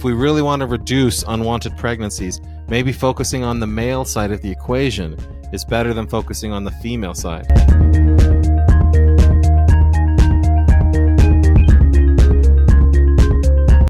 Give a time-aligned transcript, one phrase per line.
[0.00, 4.40] if we really want to reduce unwanted pregnancies, maybe focusing on the male side of
[4.40, 5.14] the equation
[5.52, 7.44] is better than focusing on the female side.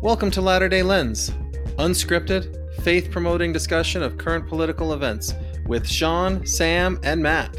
[0.02, 1.30] Welcome to Latter day Lens,
[1.79, 5.32] unscripted, faith promoting discussion of current political events
[5.66, 7.56] with Sean, Sam, and Matt.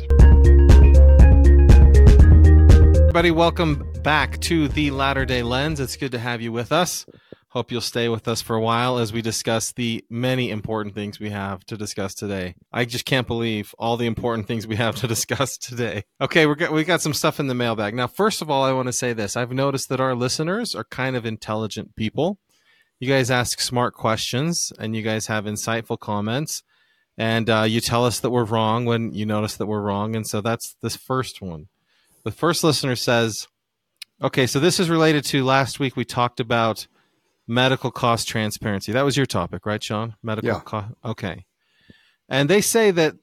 [2.97, 5.79] Everybody, welcome back to the Latter day Lens.
[5.79, 7.05] It's good to have you with us.
[7.51, 11.19] Hope you'll stay with us for a while as we discuss the many important things
[11.19, 12.55] we have to discuss today.
[12.71, 16.05] I just can't believe all the important things we have to discuss today.
[16.21, 17.93] Okay, we got we got some stuff in the mailbag.
[17.93, 19.35] Now, first of all, I want to say this.
[19.35, 22.39] I've noticed that our listeners are kind of intelligent people.
[23.01, 26.63] You guys ask smart questions and you guys have insightful comments
[27.17, 30.15] and uh, you tell us that we're wrong when you notice that we're wrong.
[30.15, 31.67] And so that's this first one.
[32.23, 33.49] The first listener says,
[34.21, 36.87] okay, so this is related to last week we talked about
[37.51, 38.91] medical cost transparency.
[38.93, 40.15] That was your topic, right, Sean?
[40.23, 40.59] Medical Yeah.
[40.61, 40.93] cost.
[41.03, 41.45] Okay.
[42.29, 43.15] And they say that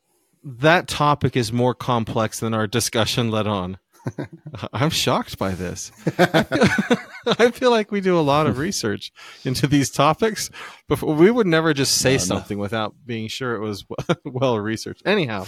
[0.45, 3.79] that topic is more complex than our discussion led on.
[4.73, 5.91] I'm shocked by this.
[6.19, 6.97] I feel,
[7.39, 9.11] I feel like we do a lot of research
[9.45, 10.51] into these topics,
[10.89, 12.25] but we would never just say No, no.
[12.25, 13.85] something without being sure it was
[14.25, 15.03] well researched.
[15.07, 15.47] Anyhow,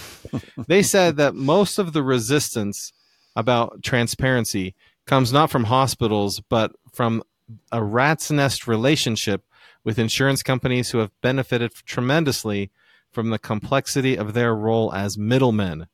[0.67, 2.91] they said that most of the resistance
[3.35, 4.75] about transparency
[5.07, 7.23] comes not from hospitals, but from
[7.71, 9.43] a rat's nest relationship
[9.83, 12.71] with insurance companies who have benefited tremendously
[13.11, 15.87] from the complexity of their role as middlemen.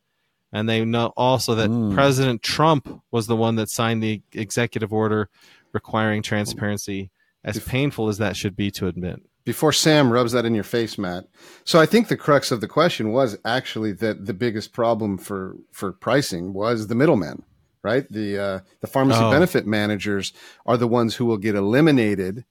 [0.51, 1.93] And they know also that Mm.
[1.93, 5.29] President Trump was the one that signed the executive order
[5.73, 7.11] requiring transparency,
[7.43, 9.21] as painful as that should be to admit.
[9.43, 11.25] Before Sam rubs that in your face, Matt.
[11.63, 15.55] So I think the crux of the question was actually that the biggest problem for
[15.71, 17.43] for pricing was the middlemen,
[17.89, 18.05] right?
[18.19, 19.31] The uh, the pharmacy Oh.
[19.31, 20.33] benefit managers
[20.65, 22.43] are the ones who will get eliminated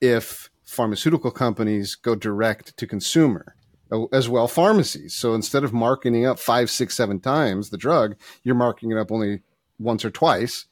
[0.00, 3.44] if pharmaceutical companies go direct to consumer,
[3.92, 5.12] uh, as well pharmacies.
[5.14, 9.10] So instead of marketing up five, six, seven times the drug, you're marking it up
[9.12, 9.42] only
[9.78, 10.66] once or twice.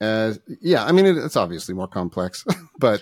[0.00, 2.44] As yeah, I mean it, it's obviously more complex,
[2.78, 3.00] but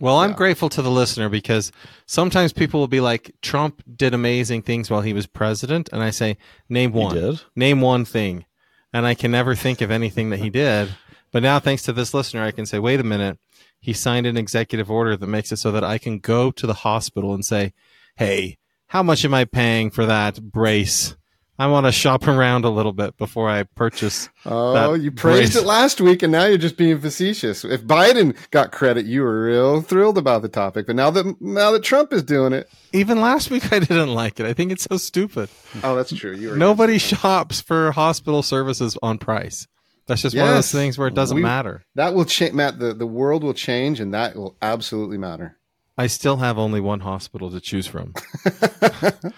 [0.00, 0.36] Well, I'm Yeah.
[0.36, 1.72] grateful to the listener because
[2.06, 5.88] sometimes people will be like, Trump did amazing things while he was president.
[5.92, 6.38] And I say,
[6.68, 7.14] name one.
[7.16, 7.42] did?
[7.56, 8.44] Name one thing.
[8.92, 10.94] And I can never think of anything that he did.
[11.30, 13.38] But now, thanks to this listener, I can say, wait a minute.
[13.80, 16.74] He signed an executive order that makes it so that I can go to the
[16.74, 17.74] hospital and say,
[18.16, 21.16] hey, how much am I paying for that brace?
[21.60, 24.28] I want to shop around a little bit before I purchase.
[24.46, 25.56] Oh, you praised brace.
[25.56, 27.64] it last week, and now you're just being facetious.
[27.64, 30.86] If Biden got credit, you were real thrilled about the topic.
[30.86, 34.38] But now that now that Trump is doing it, Even last week, I didn't like
[34.38, 34.46] it.
[34.46, 35.48] I think it's so stupid.
[35.82, 36.34] oh, that's true.
[36.36, 39.66] You Nobody shops for hospital services on price.
[40.06, 41.84] That's just one of those things where it doesn't We- matter.
[41.96, 42.78] that will change, Matt.
[42.78, 45.56] The the world will change, and that will absolutely matter.
[46.00, 48.14] I still have only one hospital to choose from.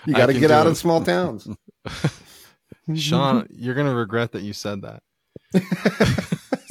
[0.06, 0.70] You got to get out it.
[0.70, 1.46] of small towns.
[2.94, 5.02] Sean, you're going to regret that you said that.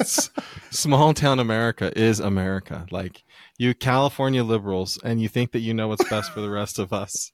[0.00, 0.30] S-
[0.70, 2.86] Small town America is America.
[2.90, 3.24] Like
[3.58, 6.92] you California liberals, and you think that you know what's best for the rest of
[6.92, 7.32] us.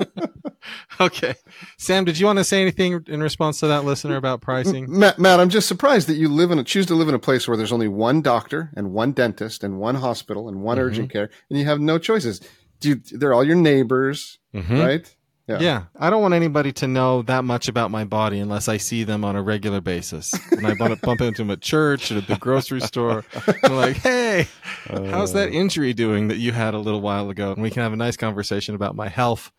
[1.00, 1.34] okay.
[1.78, 4.86] Sam, did you want to say anything in response to that listener about pricing?
[4.88, 7.18] Matt, Matt, I'm just surprised that you live in a, choose to live in a
[7.18, 10.82] place where there's only one doctor and one dentist and one hospital and one Mhm.
[10.82, 12.40] urgent care, and you have no choices.
[12.80, 14.82] Do you, they're all your neighbors, Mhm.
[14.84, 15.16] right?
[15.46, 15.84] Yeah.
[15.98, 19.24] I don't want anybody to know that much about my body unless I see them
[19.24, 20.34] on a regular basis.
[20.52, 23.24] And I bump bump into them at church or at the grocery store,
[23.64, 24.48] I'm like, hey,
[24.88, 25.52] how's that uh.
[25.52, 27.52] injury doing that you had a little while ago?
[27.52, 29.50] And we can have a nice conversation about my health,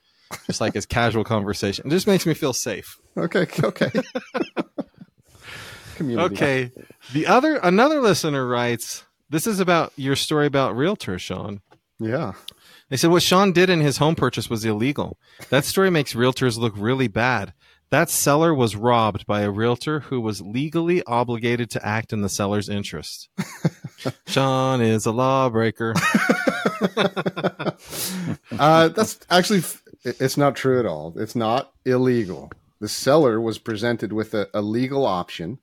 [0.48, 1.88] just like as casual conversation.
[1.88, 3.00] It just makes me feel safe.
[3.18, 3.92] Okay, okay.
[5.96, 6.36] Community.
[6.36, 6.72] Okay.
[7.14, 11.62] The other, another listener writes, this is about your story about realtor, Sean.
[12.00, 12.34] Yeah.
[12.92, 15.18] They said what Sean did in his home purchase was illegal.
[15.50, 17.54] That story makes realtors look really bad.
[17.90, 22.28] That seller was robbed by a realtor who was legally obligated to act in the
[22.28, 23.30] seller's interest.
[24.28, 25.96] Sean is a lawbreaker.
[28.60, 29.62] Uh, that's actually,
[30.04, 31.14] it's not true at all.
[31.16, 32.52] It's not illegal.
[32.80, 35.60] The seller was presented with a, a legal option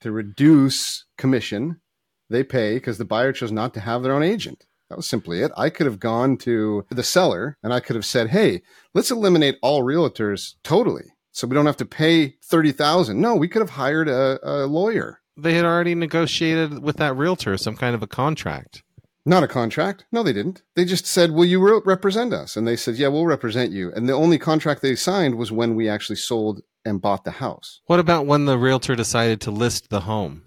[0.00, 1.80] to reduce commission
[2.28, 4.66] they pay because the buyer chose not to have their own agent.
[4.88, 5.52] That was simply it.
[5.56, 8.62] I could have gone to the seller and I could have said, "Hey,
[8.94, 13.20] let's eliminate all realtors totally, so we don't have to pay thirty thousand.
[13.20, 17.56] No, we could have hired a, a lawyer, They had already negotiated with that realtor
[17.58, 18.82] some kind of a contract.
[19.26, 20.06] not a contract.
[20.10, 20.62] No, they didn't.
[20.74, 23.92] They just said, "Will you re- represent us?" And they said, "Yeah, we'll represent you."
[23.94, 27.82] And the only contract they signed was when we actually sold and bought the house.
[27.86, 30.44] What about when the realtor decided to list the home?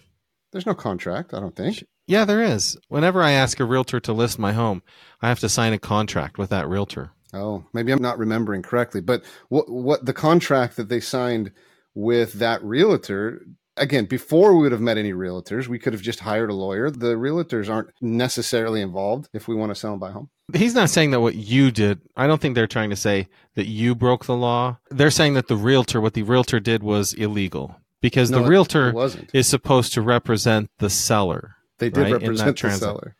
[0.52, 1.84] There's no contract, I don't think.
[2.12, 2.78] Yeah, there is.
[2.90, 4.84] Whenever I ask a realtor to list my home,
[5.22, 7.12] I have to sign a contract with that realtor.
[7.34, 11.54] Oh, maybe I'm not remembering correctly, but what what the contract that they signed
[11.96, 13.46] with that realtor
[13.78, 16.92] again, before we would have met any realtors, we could have just hired a lawyer.
[16.92, 20.30] The realtors aren't necessarily involved if we want to sell and buy home.
[20.54, 22.02] He's not saying that what you did.
[22.18, 24.80] I don't think they're trying to say that you broke the law.
[24.90, 28.92] They're saying that the realtor, what the realtor did was illegal because No, the realtor
[28.92, 29.30] wasn't.
[29.34, 31.56] is supposed to represent the seller.
[31.82, 33.16] They did right, represent the seller.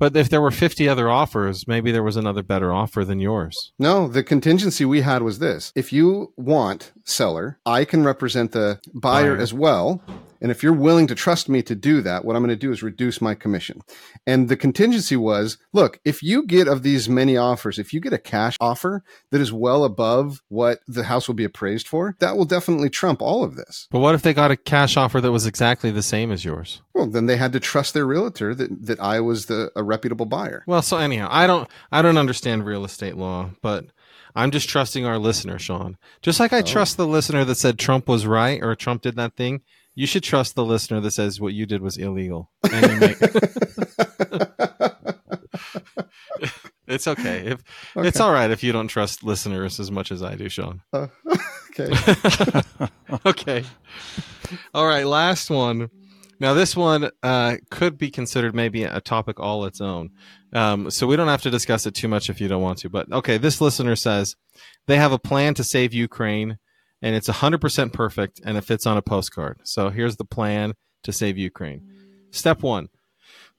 [0.00, 3.72] But if there were 50 other offers, maybe there was another better offer than yours.
[3.78, 5.72] No, the contingency we had was this.
[5.76, 9.36] If you want seller, I can represent the buyer Buyer.
[9.36, 10.02] as well.
[10.40, 12.72] And if you're willing to trust me to do that, what I'm going to do
[12.72, 13.80] is reduce my commission.
[14.26, 18.12] And the contingency was, look, if you get of these many offers, if you get
[18.12, 22.36] a cash offer that is well above what the house will be appraised for, that
[22.36, 23.86] will definitely trump all of this.
[23.90, 26.80] But what if they got a cash offer that was exactly the same as yours?
[26.94, 30.26] Well, then they had to trust their realtor that, that I was the a reputable
[30.26, 30.64] buyer.
[30.66, 33.86] Well, so anyhow, I don't I don't understand real estate law, but
[34.34, 35.96] I'm just trusting our listener, Sean.
[36.22, 36.62] Just like I Oh.
[36.62, 39.62] trust the listener that said Trump was right or Trump did that thing,
[39.94, 42.50] you should trust the listener that says what you did was illegal.
[42.72, 43.16] And you make,
[46.86, 47.46] it's okay.
[47.46, 47.64] If
[47.96, 50.82] it's all right if you don't trust listeners as much as I do, Sean.
[50.92, 51.08] Uh,
[51.70, 51.90] okay.
[53.26, 53.64] okay.
[54.72, 55.90] All right, last one.
[56.38, 60.10] Now, this one uh, could be considered maybe a topic all its own.
[60.54, 62.88] Um, so we don't have to discuss it too much if you don't want to.
[62.88, 64.36] But okay, this listener says
[64.86, 66.58] they have a plan to save Ukraine
[67.02, 69.60] and it's 100% perfect and it fits on a postcard.
[69.64, 70.74] So here's the plan
[71.04, 71.82] to save Ukraine.
[72.30, 72.88] Step one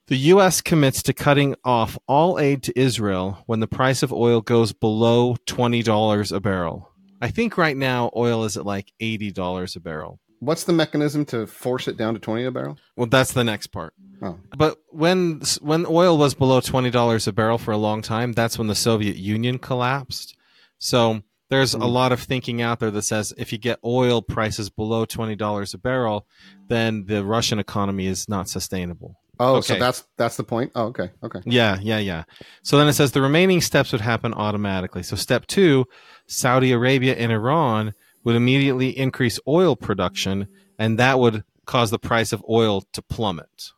[0.08, 0.60] the U.S.
[0.60, 5.38] commits to cutting off all aid to Israel when the price of oil goes below
[5.46, 6.92] $20 a barrel.
[7.22, 10.20] I think right now oil is at like $80 a barrel.
[10.40, 12.78] What's the mechanism to force it down to 20 a barrel?
[12.98, 13.94] Well, that's the next part.
[14.24, 14.40] Oh.
[14.58, 18.58] But when when oil was below twenty dollars a barrel for a long time, that's
[18.58, 20.36] when the Soviet Union collapsed.
[20.78, 21.92] So there's a Mm.
[21.92, 25.74] lot of thinking out there that says if you get oil prices below twenty dollars
[25.76, 26.26] a barrel,
[26.70, 29.18] then the Russian economy is not sustainable.
[29.40, 30.72] Oh, so that's that's the point.
[30.76, 31.40] Oh, okay, okay.
[31.46, 32.24] Yeah, yeah, yeah.
[32.64, 35.04] So then it says the remaining steps would happen automatically.
[35.04, 35.86] So step two,
[36.28, 37.94] Saudi Arabia and Iran
[38.24, 40.48] would immediately increase oil production,
[40.80, 43.72] and that would cause the price of oil to plummet,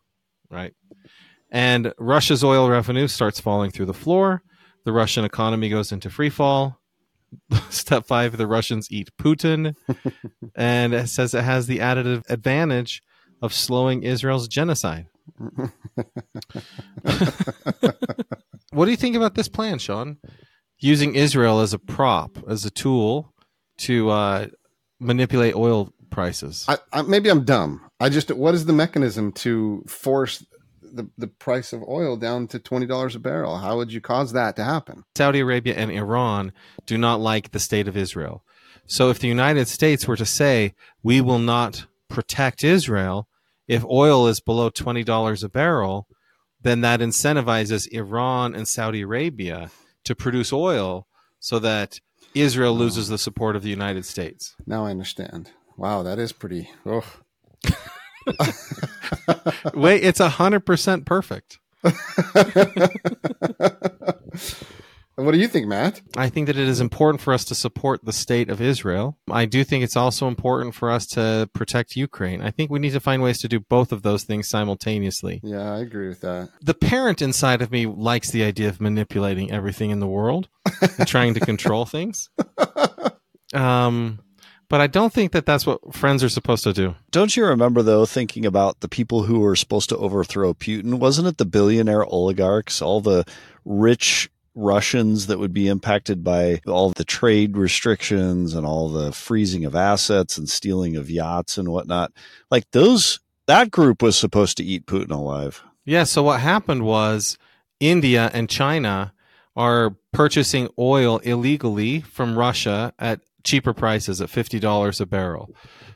[0.52, 0.74] right?
[1.50, 4.42] And Russia's oil revenue starts falling through the floor.
[4.86, 6.80] The Russian economy goes into free fall.
[7.70, 9.76] Step five, the Russians eat Putin.
[10.56, 13.02] and it says it has the additive advantage
[13.42, 15.08] of slowing Israel's genocide.
[18.74, 20.18] What do you think about this plan, Sean?
[20.80, 23.34] Using Israel as a prop, as a tool
[23.80, 24.48] to uh,
[25.00, 26.66] manipulate oil prices.
[26.68, 27.82] I, I, maybe I'm dumb.
[28.00, 30.44] I just what is the mechanism to force
[30.94, 33.58] the, the price of oil down to twenty dollars a barrel?
[33.58, 35.04] How would you cause that to happen?
[35.16, 36.54] Saudi Arabia and Iran
[36.86, 38.44] do not like the state of Israel.
[38.86, 43.28] So if the United States were to say, we will not protect Israel
[43.68, 46.08] if oil is below $20 a barrel,
[46.62, 49.72] then that incentivizes Iran and Saudi Arabia
[50.04, 51.08] to produce oil
[51.40, 52.00] so that
[52.36, 54.56] Israel loses the support of the United States.
[54.66, 55.52] Now I understand.
[55.78, 56.70] Wow, that is pretty.
[56.86, 57.06] Oh,
[59.74, 61.60] Wait, it's a 100% perfect.
[65.16, 66.02] what do you think, Matt?
[66.16, 69.18] I think that it is important for us to support the state of Israel.
[69.30, 72.42] I do think it's also important for us to protect Ukraine.
[72.42, 75.42] I think we need to find ways to do both of those things simultaneously.
[75.44, 76.50] Yeah, I agree with that.
[76.62, 80.48] The parent inside of me likes the idea of manipulating everything in the world
[80.98, 82.30] and trying to control things.
[83.54, 84.20] Um,
[84.74, 86.96] but I don't think that that's what friends are supposed to do.
[87.12, 90.96] Don't you remember, though, thinking about the people who were supposed to overthrow Putin?
[90.96, 93.24] Wasn't it the billionaire oligarchs, all the
[93.66, 99.64] rich Russians that would be impacted by all the trade restrictions and all the freezing
[99.64, 102.12] of assets and stealing of yachts and whatnot?
[102.50, 105.64] Like those, that group was supposed to eat Putin alive.
[105.86, 106.06] Yeah.
[106.06, 107.38] So what happened was
[107.80, 109.14] India and China
[109.56, 115.50] are purchasing oil illegally from Russia at cheaper prices at $50 a barrel.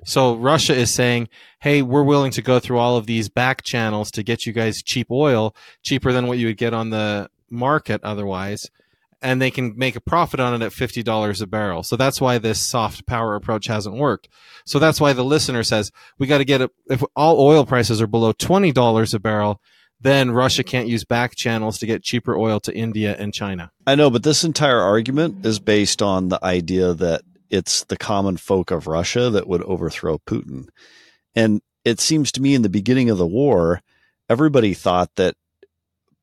[0.05, 4.11] So Russia is saying, Hey, we're willing to go through all of these back channels
[4.11, 8.03] to get you guys cheap oil, cheaper than what you would get on the market
[8.03, 8.69] otherwise.
[9.21, 11.81] And they can make a profit on it at $50 a barrel.
[11.81, 14.29] So that's why this soft power approach hasn't worked.
[14.63, 16.71] So that's why the listener says we got to get it.
[16.87, 19.59] If all oil prices are below $20 a barrel,
[19.99, 23.71] then Russia can't use back channels to get cheaper oil to India and China.
[23.85, 28.37] I know, but this entire argument is based on the idea that it's the common
[28.37, 30.67] folk of Russia that would overthrow Putin.
[31.35, 33.81] And it seems to me in the beginning of the war,
[34.29, 35.35] everybody thought that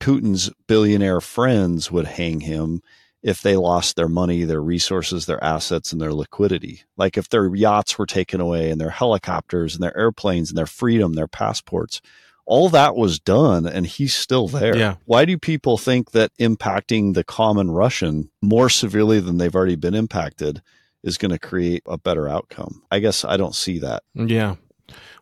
[0.01, 2.83] Putin's billionaire friends would hang him
[3.23, 6.83] if they lost their money, their resources, their assets, and their liquidity.
[6.99, 10.67] Like if their yachts were taken away and their helicopters and their airplanes and their
[10.67, 12.03] freedom, their passports,
[12.45, 14.77] all that was done and he's still there.
[14.77, 14.97] Yeah.
[15.07, 19.95] Why do people think that impacting the common Russian more severely than they've already been
[19.95, 20.61] impacted
[21.05, 22.83] is going to create a better outcome?
[22.91, 24.03] I guess I don't see that.
[24.15, 24.57] Yeah.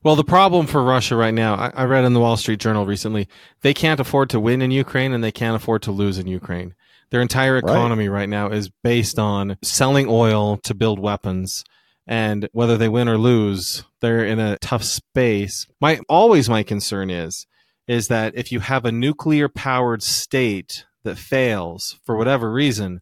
[0.03, 2.87] Well, the problem for Russia right now, I, I read in the Wall Street Journal
[2.87, 3.29] recently,
[3.61, 6.75] they can't afford to win in Ukraine and they can't afford to lose in Ukraine.
[7.11, 11.63] Their entire economy right, right now is based on selling oil to build weapons.
[12.07, 15.67] And whether they win or lose, they're in a tough space.
[15.81, 17.47] My always my concern is
[17.89, 23.01] is that if you have a nuclear powered state that fails for whatever reason,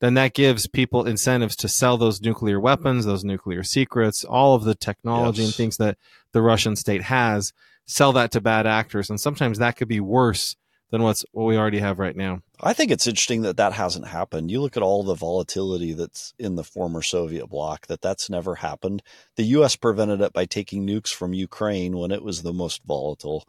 [0.00, 4.64] then that gives people incentives to sell those nuclear weapons, those nuclear secrets, all of
[4.64, 5.48] the technology yes.
[5.48, 5.98] and things that
[6.32, 7.52] the Russian state has,
[7.86, 9.10] sell that to bad actors.
[9.10, 10.56] And sometimes that could be worse
[10.90, 12.40] than what's what we already have right now.
[12.60, 14.50] I think it's interesting that that hasn't happened.
[14.50, 18.56] You look at all the volatility that's in the former Soviet bloc that that's never
[18.56, 19.02] happened.
[19.36, 23.46] The US prevented it by taking nukes from Ukraine when it was the most volatile.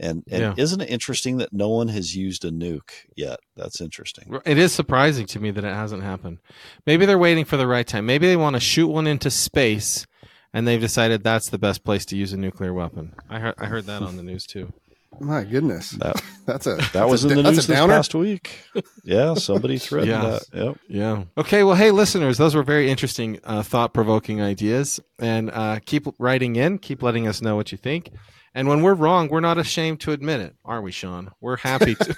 [0.00, 0.54] And, and yeah.
[0.56, 3.38] isn't it interesting that no one has used a nuke yet?
[3.54, 4.40] That's interesting.
[4.46, 6.38] It is surprising to me that it hasn't happened.
[6.86, 8.06] Maybe they're waiting for the right time.
[8.06, 10.06] Maybe they want to shoot one into space
[10.52, 13.14] and they've decided that's the best place to use a nuclear weapon.
[13.28, 14.72] I heard, I heard that on the news too.
[15.18, 18.62] My goodness, that, that's a that was a, in the news this past week.
[19.04, 20.22] Yeah, somebody threatened yeah.
[20.22, 20.42] that.
[20.52, 20.78] Yep.
[20.88, 21.24] Yeah.
[21.36, 21.62] Okay.
[21.62, 26.78] Well, hey, listeners, those were very interesting, uh, thought-provoking ideas, and uh, keep writing in.
[26.78, 28.10] Keep letting us know what you think.
[28.54, 31.30] And when we're wrong, we're not ashamed to admit it, are we, Sean?
[31.40, 32.16] We're happy to.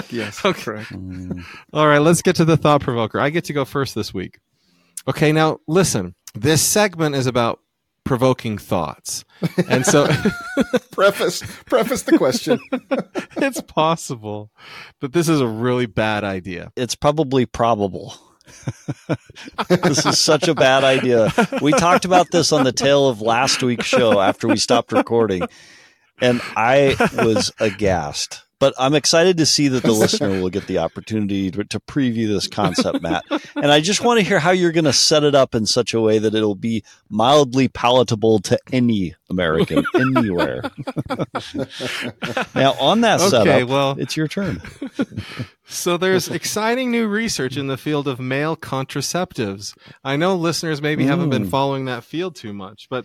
[0.10, 0.62] yes, okay.
[0.62, 0.92] correct.
[1.72, 3.18] All right, let's get to the thought provoker.
[3.20, 4.38] I get to go first this week.
[5.08, 6.14] Okay, now listen.
[6.34, 7.60] This segment is about
[8.04, 9.24] provoking thoughts.
[9.68, 10.06] And so
[10.92, 12.60] preface preface the question.
[13.36, 14.50] it's possible
[15.00, 16.72] but this is a really bad idea.
[16.76, 18.14] It's probably probable.
[19.68, 21.32] this is such a bad idea.
[21.60, 25.42] We talked about this on the tail of last week's show after we stopped recording,
[26.20, 28.45] and I was aghast.
[28.58, 32.26] But I'm excited to see that the listener will get the opportunity to, to preview
[32.26, 33.24] this concept, Matt.
[33.54, 35.92] And I just want to hear how you're going to set it up in such
[35.92, 40.62] a way that it'll be mildly palatable to any American anywhere.
[42.54, 44.62] now, on that okay, setup, well, it's your turn.
[45.68, 49.76] So there's exciting new research in the field of male contraceptives.
[50.04, 51.08] I know listeners maybe mm.
[51.08, 51.50] haven't been mm.
[51.50, 53.04] following that field too much, but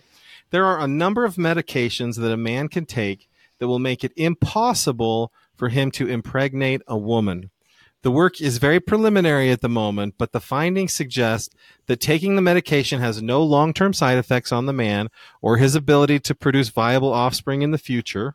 [0.50, 3.28] there are a number of medications that a man can take
[3.58, 7.48] that will make it impossible for him to impregnate a woman.
[8.02, 11.54] The work is very preliminary at the moment, but the findings suggest
[11.86, 15.06] that taking the medication has no long term side effects on the man
[15.40, 18.34] or his ability to produce viable offspring in the future.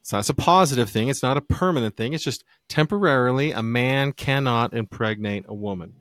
[0.00, 1.08] So that's a positive thing.
[1.08, 2.14] It's not a permanent thing.
[2.14, 5.92] It's just temporarily a man cannot impregnate a woman.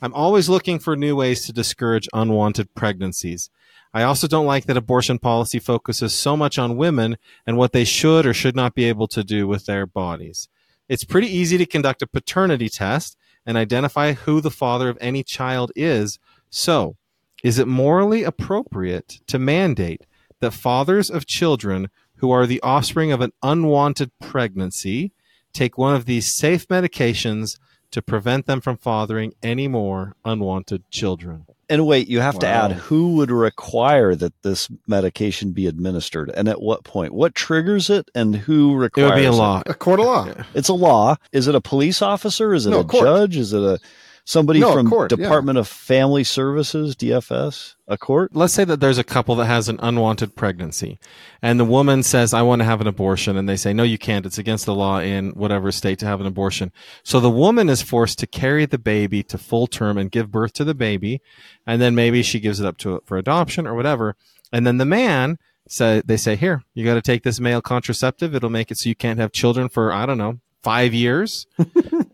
[0.00, 3.50] I'm always looking for new ways to discourage unwanted pregnancies.
[3.94, 7.84] I also don't like that abortion policy focuses so much on women and what they
[7.84, 10.48] should or should not be able to do with their bodies.
[10.88, 15.22] It's pretty easy to conduct a paternity test and identify who the father of any
[15.22, 16.18] child is.
[16.50, 16.96] So,
[17.44, 20.06] is it morally appropriate to mandate
[20.40, 25.12] that fathers of children who are the offspring of an unwanted pregnancy
[25.52, 27.58] take one of these safe medications
[27.92, 31.46] to prevent them from fathering any more unwanted children?
[31.68, 32.40] And wait, you have wow.
[32.40, 37.12] to add who would require that this medication be administered and at what point?
[37.14, 39.12] What triggers it and who requires it?
[39.12, 39.60] It would be a law.
[39.60, 39.70] It?
[39.70, 40.28] A court of law.
[40.54, 41.16] It's a law.
[41.32, 42.54] Is it a police officer?
[42.54, 43.04] Is it no, a court.
[43.04, 43.36] judge?
[43.36, 43.78] Is it a
[44.24, 45.60] somebody no, from court, Department yeah.
[45.60, 48.34] of Family Services, DFS, a court?
[48.34, 50.98] Let's say that there's a couple that has an unwanted pregnancy
[51.42, 53.36] and the woman says, I want to have an abortion.
[53.36, 54.26] And they say, no, you can't.
[54.26, 56.72] It's against the law in whatever state to have an abortion.
[57.02, 60.54] So the woman is forced to carry the baby to full term and give birth
[60.54, 61.20] to the baby.
[61.66, 64.16] And then maybe she gives it up to for adoption or whatever.
[64.52, 65.38] And then the man
[65.68, 68.34] say they say, here, you got to take this male contraceptive.
[68.34, 71.46] It'll make it so you can't have children for, I don't know, five years.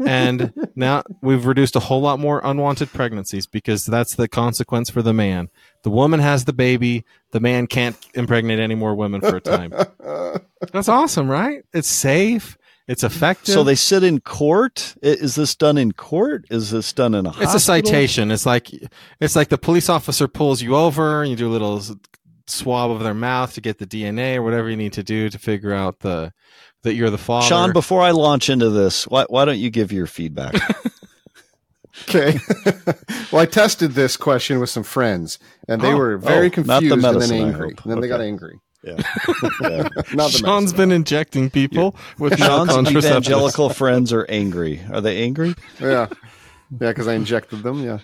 [0.04, 5.00] and now we've reduced a whole lot more unwanted pregnancies because that's the consequence for
[5.00, 5.48] the man.
[5.82, 7.04] The woman has the baby.
[7.30, 9.72] The man can't impregnate any more women for a time.
[10.72, 11.62] that's awesome, right?
[11.72, 12.58] It's safe.
[12.88, 13.54] It's effective.
[13.54, 14.96] So they sit in court.
[15.00, 16.46] Is this done in court?
[16.50, 17.32] Is this done in a?
[17.40, 18.32] It's a citation.
[18.32, 18.68] It's like
[19.20, 21.80] it's like the police officer pulls you over and you do a little
[22.50, 25.38] swab of their mouth to get the DNA or whatever you need to do to
[25.38, 26.32] figure out the
[26.82, 27.46] that you're the father.
[27.46, 30.54] Sean, before I launch into this, why, why don't you give your feedback?
[32.08, 32.38] okay.
[33.32, 35.38] well, I tested this question with some friends,
[35.68, 37.74] and they oh, were oh, very oh, confused the medicine, and then angry.
[37.82, 38.60] And then they got angry.
[38.82, 38.96] Yeah.
[39.60, 39.88] yeah.
[40.14, 40.76] Not the Sean's medicine.
[40.76, 44.80] been injecting people with Sean's evangelical friends are angry.
[44.90, 45.54] Are they angry?
[45.80, 46.08] yeah, yeah,
[46.70, 47.82] because I injected them.
[47.82, 47.98] Yeah.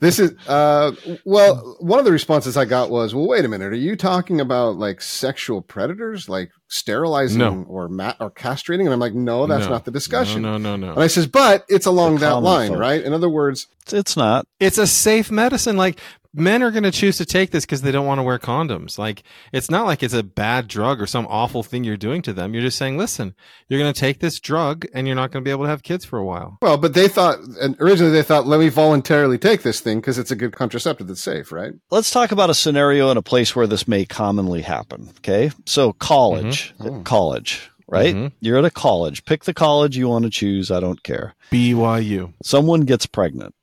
[0.00, 0.92] This is uh
[1.24, 4.40] well one of the responses I got was well wait a minute are you talking
[4.40, 7.64] about like sexual predators like sterilizing No.
[7.68, 9.70] or mat or castrating and I'm like no that's No.
[9.72, 11.02] not the discussion No, no, no, and.
[11.02, 12.78] I says but it's along that line folk.
[12.78, 14.46] right in other words It's, it's not.
[14.60, 15.76] It's a safe medicine.
[15.76, 15.98] Like
[16.34, 18.98] men are going to choose to take this because they don't want to wear condoms.
[18.98, 19.22] Like
[19.52, 22.54] it's not like it's a bad drug or some awful thing you're doing to them.
[22.54, 23.34] You're just saying, listen,
[23.68, 25.82] you're going to take this drug and you're not going to be able to have
[25.82, 26.58] kids for a while.
[26.62, 30.18] well but they thought and originally they thought let me voluntarily take this thing because
[30.18, 33.54] it's a good contraceptive that's safe right Let's talk about a scenario in a place
[33.54, 35.10] where this may commonly happen.
[35.18, 35.50] Okay.
[35.66, 37.00] So, college, Mhm.
[37.00, 37.02] Oh.
[37.02, 38.14] college, right?
[38.14, 38.32] Mhm.
[38.40, 39.24] You're at a college.
[39.24, 40.70] Pick the college you want to choose.
[40.70, 41.34] I don't care.
[41.50, 42.32] BYU.
[42.42, 43.54] Someone gets pregnant,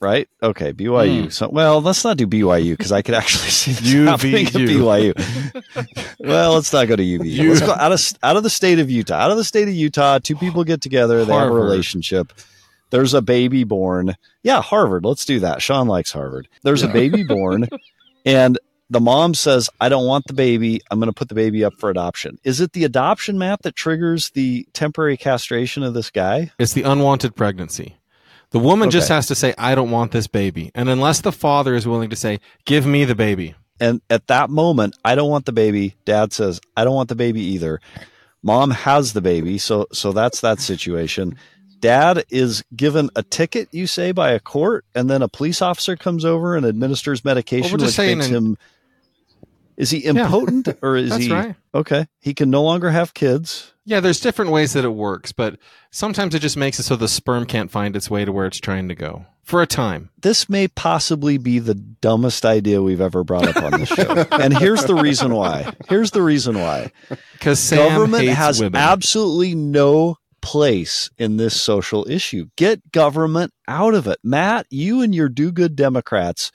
[0.00, 0.28] right?
[0.42, 0.72] Okay.
[0.72, 1.32] BYU.
[1.32, 6.14] So, well, let's not do BYU because I could actually see this happening at BYU.
[6.20, 7.48] well, let's not go to UVU.
[7.48, 9.14] Let's go out of out of the state of Utah.
[9.14, 11.24] Out of the state of Utah, two people get together.
[11.24, 12.32] They have a relationship.
[12.90, 14.14] There's a baby born.
[14.42, 15.04] Yeah, Harvard.
[15.04, 15.62] Let's do that.
[15.62, 16.48] Sean likes Harvard.
[16.62, 17.68] There's a baby born,
[18.24, 18.58] and
[18.90, 20.80] the mom says, "I don't want the baby.
[20.90, 23.74] I'm going to put the baby up for adoption." Is it the adoption map that
[23.74, 26.52] triggers the temporary castration of this guy?
[26.58, 27.96] It's the unwanted pregnancy.
[28.54, 30.70] The woman just has to say, I don't want this baby.
[30.76, 33.56] And unless the father is willing to say, give me the baby.
[33.80, 35.96] And at that moment, I don't want the baby.
[36.04, 37.80] Dad says, I don't want the baby either.
[38.44, 41.36] Mom has the baby, so so that's that situation.
[41.80, 45.96] Dad is given a ticket, you say, by a court, and then a police officer
[45.96, 48.58] comes over and administers medication, Well, which makes in- him.
[49.76, 51.54] Is he impotent or is That's he right.
[51.74, 52.06] okay?
[52.20, 53.72] He can no longer have kids.
[53.84, 55.58] Yeah, there's different ways that it works, but
[55.90, 58.58] sometimes it just makes it so the sperm can't find its way to where it's
[58.60, 60.08] trying to go for a time.
[60.22, 64.56] This may possibly be the dumbest idea we've ever brought up on this show, and
[64.56, 65.70] here's the reason why.
[65.88, 66.92] Here's the reason why.
[67.34, 68.80] Because government has women.
[68.80, 72.46] absolutely no place in this social issue.
[72.56, 74.18] Get government out of it.
[74.22, 76.52] Matt, you and your do good Democrats,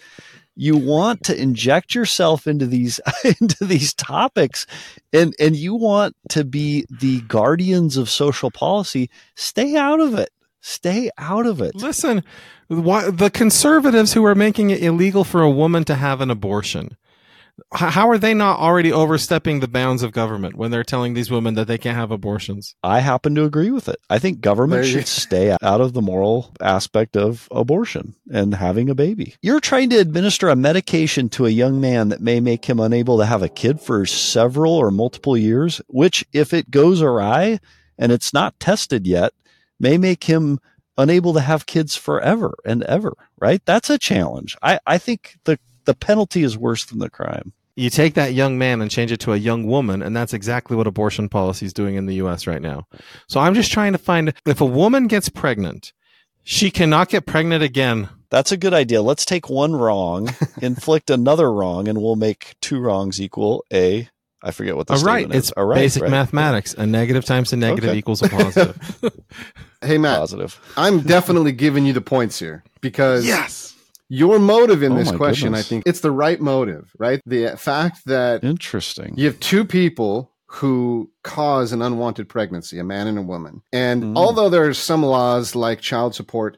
[0.60, 3.00] you want to inject yourself into these
[3.40, 4.68] into these topics
[5.14, 9.10] and and you want to be the guardians of social policy.
[9.36, 10.30] Stay out of it.
[10.62, 11.74] Stay out of it.
[11.76, 12.22] Listen,
[12.68, 16.98] why, the conservatives who are making it illegal for a woman to have an abortion,
[17.74, 21.54] how are they not already overstepping the bounds of government when they're telling these women
[21.56, 22.76] that they can't have abortions?
[22.84, 23.98] I happen to agree with it.
[24.10, 28.96] I think government should stay out of the moral aspect of abortion and having a
[28.96, 29.36] baby.
[29.42, 33.18] You're trying to administer a medication to a young man that may make him unable
[33.18, 37.60] to have a kid for several or multiple years, which, if it goes awry
[37.98, 39.34] and it's not tested yet,
[39.80, 40.60] may make him
[40.98, 43.62] unable to have kids forever and ever, right?
[43.66, 44.58] That's a challenge.
[44.62, 47.54] I, I think the, the penalty is worse than the crime.
[47.76, 50.76] You take that young man and change it to a young woman, and that's exactly
[50.76, 52.46] what abortion policy is doing in the U.S.
[52.46, 52.88] right now.
[53.28, 55.94] So I'm just trying to find if a woman gets pregnant,
[56.44, 58.10] she cannot get pregnant again.
[58.32, 59.02] That's a good idea.
[59.02, 60.30] Let's take one wrong,
[60.62, 64.10] inflict another wrong, and we'll make two wrongs equal a.
[64.42, 65.20] I forget what the A right.
[65.22, 65.50] statement is.
[65.50, 66.12] It's A right, basic right.
[66.12, 66.74] mathematics.
[66.74, 67.98] A negative times a negative Okay.
[68.00, 68.78] equals a positive.
[69.82, 70.60] hey Matt Positive.
[70.78, 73.76] I'm definitely giving you the points here because yes.
[74.10, 75.66] Your motive in Oh this question goodness.
[75.68, 79.14] I think it's the right motive right the fact that Interesting.
[79.16, 83.62] You have two people who cause an unwanted pregnancy, a man and a woman.
[83.72, 84.18] And Mm.
[84.18, 86.58] although there are some laws like child support,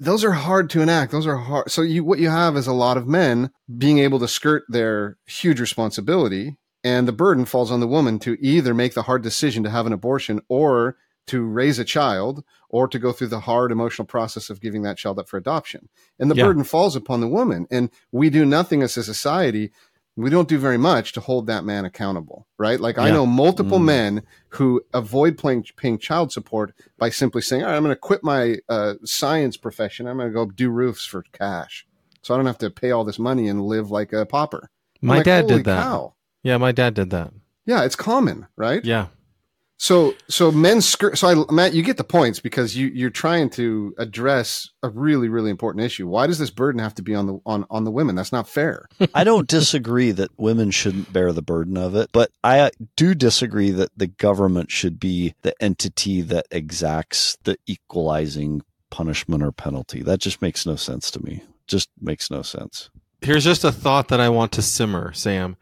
[0.00, 1.12] those are hard to enact.
[1.12, 1.70] Those are hard.
[1.70, 5.18] So you, what you have is a lot of men being able to skirt their
[5.26, 9.62] huge responsibility and the burden falls on the woman to either make the hard decision
[9.64, 10.96] to have an abortion or
[11.28, 14.98] to raise a child or to go through the hard emotional process of giving that
[14.98, 15.88] child up for adoption.
[16.18, 16.44] And the Yeah.
[16.44, 17.66] burden falls upon the woman.
[17.70, 19.70] And we do nothing as a society
[20.16, 22.80] we don't do very much to hold that man accountable, right?
[22.80, 23.84] Like I know multiple Mm.
[23.84, 28.00] men who avoid paying, paying child support by simply saying, "All right, I'm going to
[28.00, 30.08] quit my uh, science profession.
[30.08, 31.86] I'm going to go do roofs for cash,
[32.20, 35.18] so I don't have to pay all this money and live like a pauper." My
[35.18, 35.84] like, dad did that.
[35.84, 37.32] cow." Yeah, my dad did that.
[37.64, 38.84] Yeah, it's common, right?
[38.84, 39.06] Yeah.
[39.80, 41.18] So, so men skirt.
[41.18, 45.28] So, I, Matt, you get the points because you you're trying to address a really
[45.28, 46.08] really important issue.
[46.08, 48.16] Why does this burden have to be on the on on the women?
[48.16, 48.88] That's not fair.
[49.14, 53.14] I don't disagree that women shouldn't bear the burden of it, but I uh, do
[53.14, 60.02] disagree that the government should be the entity that exacts the equalizing punishment or penalty.
[60.02, 61.44] That just makes no sense to me.
[61.68, 62.90] Just makes no sense.
[63.20, 65.56] Here's just a thought that I want to simmer, Sam.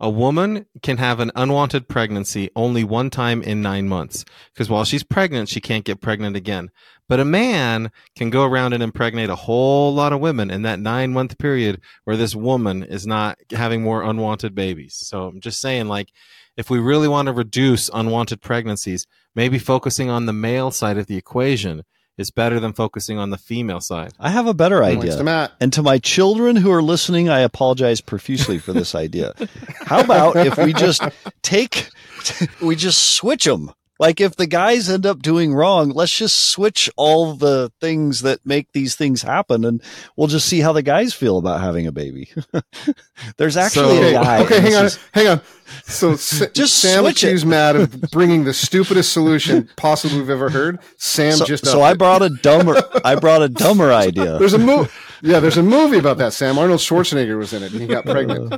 [0.00, 4.84] A woman can have an unwanted pregnancy only one time in nine months because while
[4.84, 6.70] she's pregnant, she can't get pregnant again.
[7.06, 10.80] But a man can go around and impregnate a whole lot of women in that
[10.80, 14.94] nine month period where this woman is not having more unwanted babies.
[14.96, 16.08] So I'm just saying, like,
[16.56, 21.06] if we really want to reduce unwanted pregnancies, maybe focusing on the male side of
[21.06, 21.82] the equation
[22.20, 24.12] is better than focusing on the female side.
[24.20, 25.16] I have a better idea.
[25.16, 25.52] to Matt.
[25.58, 29.32] And to my children who are listening, I apologize profusely for this idea.
[29.86, 31.02] How about if we just
[31.40, 31.88] take,
[32.62, 33.72] we just switch them?
[34.00, 38.40] Like if the guys end up doing wrong, let's just switch all the things that
[38.46, 39.82] make these things happen and
[40.16, 42.30] we'll just see how the guys feel about having a baby.
[43.36, 44.42] There's actually So- a Okay, guy.
[44.44, 45.40] okay, hang on, is- hang on.
[45.84, 46.12] So
[46.54, 50.78] Just Sam accused Matt of bringing the stupidest solution possibly we've ever heard.
[50.96, 51.98] Sam so, just so I it.
[51.98, 54.38] brought a dumber, I brought a dumber idea.
[54.38, 54.90] There's a movie.
[55.22, 56.32] Yeah, there's a movie about that.
[56.32, 58.54] Sam Arnold Schwarzenegger was in it, and he got pregnant.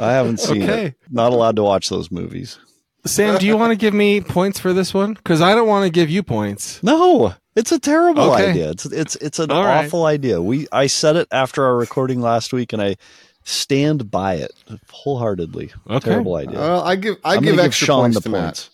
[0.00, 0.86] I haven't seen Okay.
[0.86, 0.94] it.
[1.08, 2.58] Not allowed to watch those movies.
[3.06, 5.14] Sam, do you want to give me points for this one?
[5.14, 6.82] Because I don't want to give you points.
[6.82, 8.50] No, it's a terrible Okay.
[8.50, 8.70] idea.
[8.70, 9.84] It's it's it's an All right.
[9.86, 10.40] awful idea.
[10.42, 12.96] We I said it after our recording last week, and I
[13.44, 14.52] stand by it
[14.90, 15.72] wholeheartedly.
[15.88, 16.10] Okay.
[16.10, 16.58] Terrible idea.
[16.58, 18.42] Well, I give I I'm give gonna extra Sean points the to Matt.
[18.44, 18.70] points.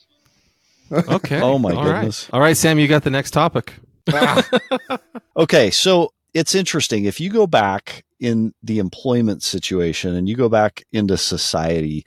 [1.09, 1.41] Okay.
[1.41, 1.95] Oh, my All right.
[1.95, 2.29] goodness.
[2.33, 3.75] All right, Sam, you got the next topic.
[5.37, 10.49] Okay, so it's interesting if you go back in the employment situation and you go
[10.49, 12.05] back into society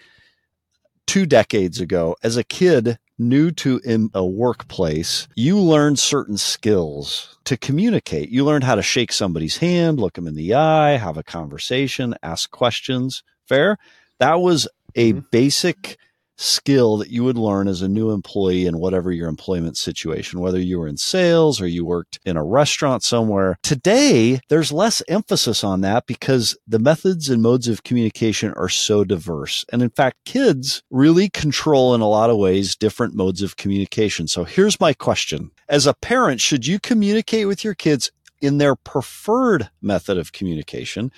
[1.09, 7.35] two decades ago as a kid new to in a workplace you learned certain skills
[7.45, 8.29] to communicate.
[8.29, 12.13] You learned how to shake somebody's hand look them in the eye have a conversation
[12.21, 13.23] ask questions.
[13.47, 13.79] Fair?
[14.19, 15.31] That was a Mhm.
[15.31, 15.97] basic
[16.39, 20.59] skill that you would learn as a new employee in whatever your employment situation, whether
[20.59, 23.57] you were in sales or you worked in a restaurant somewhere.
[23.61, 29.03] Today, there's less emphasis on that because the methods and modes of communication are so
[29.03, 29.65] diverse.
[29.71, 34.27] And in fact, kids really control in a lot of ways different modes of communication.
[34.27, 35.51] So here's my question.
[35.67, 41.11] As a parent, should you communicate with your kids in their preferred method of communication?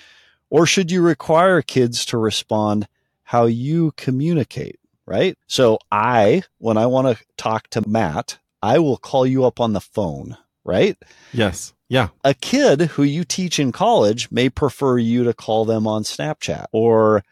[0.50, 2.88] Or should you require kids to respond
[3.22, 4.78] how you communicate?
[5.12, 5.36] Right?
[5.46, 9.74] So I, when I want to talk to Matt, I will call you up on
[9.74, 10.96] the phone, right?
[11.32, 11.74] Yes.
[11.88, 12.08] Yeah.
[12.24, 16.64] A kid who you teach in college may prefer you to call them on Snapchat
[16.72, 17.22] or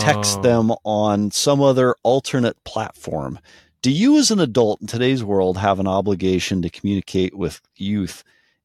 [0.00, 0.42] text Oh.
[0.42, 3.38] them on some other alternate platform.
[3.82, 8.22] Do you, as an adult in today's world, have an obligation to communicate with youth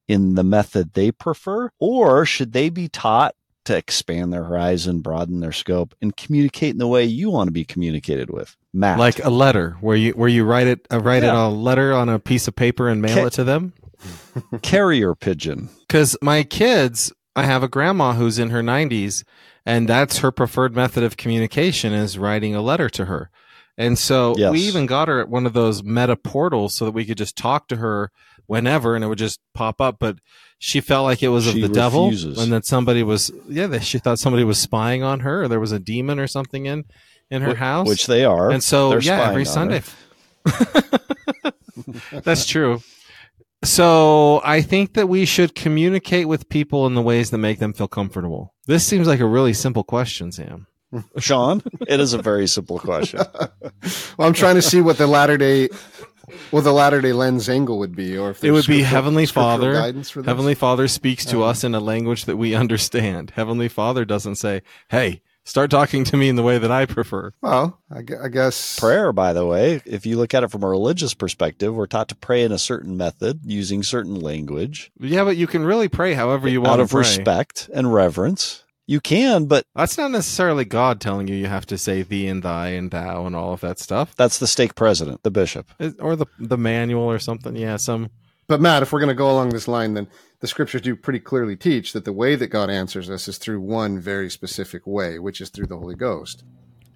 [0.08, 1.72] in the method they prefer?
[1.80, 3.36] Or should they be taught
[3.68, 7.52] to expand their horizon, broaden their scope, and communicate in the way you want to
[7.52, 8.56] be communicated with?
[8.74, 9.00] Matt.
[9.00, 12.10] Like a letter where you where you write it uh, write it a letter on
[12.10, 13.74] a piece of paper and mail Ca- it to them.
[14.62, 15.70] carrier pigeon.
[15.88, 19.24] Because my kids, I have a grandma who's in her 90s,
[19.66, 23.30] and that's her preferred method of communication is writing a letter to her.
[23.78, 24.52] And so Yes.
[24.52, 27.36] we even got her at one of those meta portals so that we could just
[27.38, 28.12] talk to her
[28.48, 29.98] whenever and it would just pop up.
[30.00, 30.18] But
[30.58, 33.84] she felt like it was She of the devil and that somebody was, yeah, that
[33.84, 36.86] she thought somebody was spying on her or there was a demon or something in,
[37.30, 37.88] in her Wh- house.
[37.88, 38.50] Which they are.
[38.50, 39.84] and so, They're yeah, every Sunday.
[42.24, 42.82] That's true.
[43.64, 47.74] So I think that we should communicate with people in the ways that make them
[47.74, 48.54] feel comfortable.
[48.68, 50.68] This seems like a really simple question, Sam.
[51.20, 53.20] Sean, it is a very simple question.
[54.18, 55.70] Well, I'm trying to see what the latter day,
[56.52, 59.74] what the latter day lens angle would be, or if It would be Heavenly Father.
[59.74, 60.28] guidance for this.
[60.28, 63.34] Heavenly Father speaks to Um, us in a language that we understand.
[63.36, 67.32] Heavenly Father doesn't say, "Hey, start talking to me in the way that I prefer."
[67.42, 70.64] Well, I, gue- I guess Prayer, by the way, if you look at it from
[70.64, 75.24] a religious perspective, we're taught to pray in a certain method using certain language Yeah,
[75.26, 77.00] but you can really pray however you want out to of pray.
[77.00, 78.64] respect and reverence.
[78.90, 82.42] You can, but That's not necessarily God telling you you have to say thee and
[82.42, 85.70] thy and thou and all of that stuff, that's the stake president, the bishop.
[86.00, 87.58] Or the the manual or something.
[87.58, 88.10] Yeah, some
[88.48, 90.08] But Matt, if we're going to go along this line, then
[90.40, 93.60] the scriptures do pretty clearly teach that the way that God answers us is through
[93.60, 96.46] one very specific way, which is through the Holy Ghost.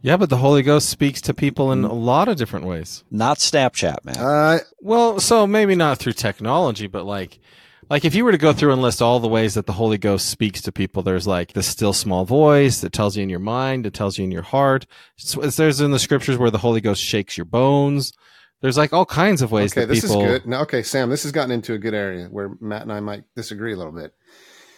[0.03, 3.03] Yeah, but the Holy Ghost speaks to people in a lot of different ways.
[3.11, 4.17] Not Snapchat, man.
[4.17, 7.39] Uh, Well, so maybe not through technology, but like
[7.91, 9.97] like if you were to go through and list all the ways that the Holy
[9.97, 13.39] Ghost speaks to people, there's like the still small voice that tells you in your
[13.39, 14.85] mind, it tells you in your heart.
[15.17, 18.13] So there's in the scriptures where the Holy Ghost shakes your bones.
[18.61, 20.45] There's like all kinds of ways okay, that this people is good.
[20.47, 23.25] Now, okay, Sam, this has gotten into a good area where Matt and I might
[23.35, 24.13] disagree a little bit.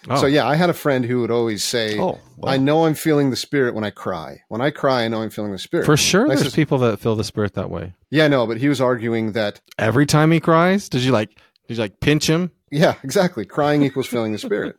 [0.09, 0.21] Oh.
[0.21, 2.95] So yeah, I had a friend who would always say, oh, well, "I know I'm
[2.95, 4.41] feeling the Spirit when I cry.
[4.49, 6.99] When I cry, I know I'm feeling the Spirit." For sure there's says, people that
[6.99, 7.93] feel the spirit that way.
[8.09, 11.29] Yeah, no, but he was arguing that Every time he cries, did you like
[11.67, 12.51] you like pinch him?
[12.71, 14.77] yeah, exactly, crying equals feeling the Spirit.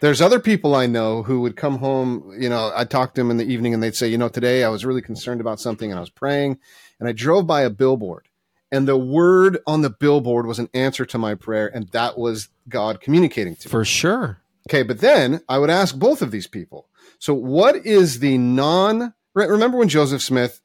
[0.00, 3.32] There's other people I know who would come home, you know, I'd talk to them
[3.32, 5.90] in the evening and they'd say, you know, today I was really concerned about something
[5.90, 6.58] and I was praying
[7.00, 8.28] and I drove by a billboard
[8.70, 12.48] and the word on the billboard was an answer to my prayer and that was
[12.68, 13.70] God communicating to me.
[13.70, 14.38] For sure.
[14.68, 16.86] Okay, but then I would ask both of these people.
[17.18, 20.60] So what is the non remember when Joseph Smith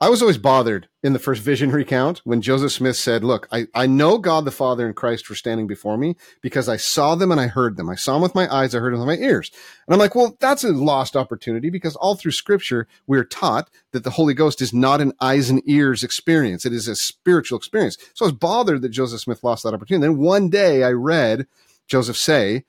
[0.00, 3.66] I was always bothered in the first vision recount when Joseph Smith said, Look, I,
[3.74, 7.32] I know God the Father and Christ were standing before me because I saw them
[7.32, 7.88] and I heard them.
[7.88, 9.50] I saw them with my eyes, I heard them with my ears.
[9.86, 14.04] And I'm like, Well, that's a lost opportunity because all through scripture, we're taught that
[14.04, 17.98] the Holy Ghost is not an eyes and ears experience, it is a spiritual experience.
[18.14, 20.06] So I was bothered that Joseph Smith lost that opportunity.
[20.06, 21.48] Then one day I read
[21.88, 22.64] Joseph say,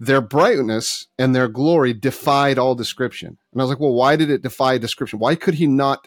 [0.00, 3.36] their brightness and their glory defied all description.
[3.52, 5.18] And I was like, well, why did it defy description?
[5.18, 6.06] Why could he not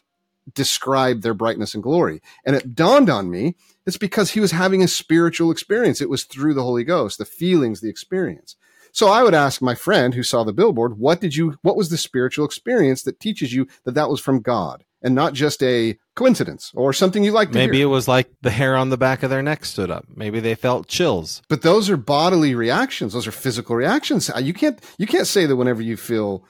[0.54, 2.21] describe their brightness and glory.
[2.45, 6.01] And it dawned on me it's because he was having a spiritual experience.
[6.01, 8.56] It was through the Holy Ghost, the feelings, the experience.
[8.93, 11.89] So I would ask my friend who saw the billboard, what did you, what was
[11.89, 15.97] the spiritual experience that teaches you that that was from God and not just a
[16.13, 17.86] coincidence or something you like Maybe hear?
[17.86, 20.06] it was like the hair on the back of their neck stood up.
[20.13, 21.41] Maybe they felt chills.
[21.47, 23.13] But those are bodily reactions.
[23.13, 24.30] Those are physical reactions.
[24.39, 26.43] You can't, you can't say that whenever you feel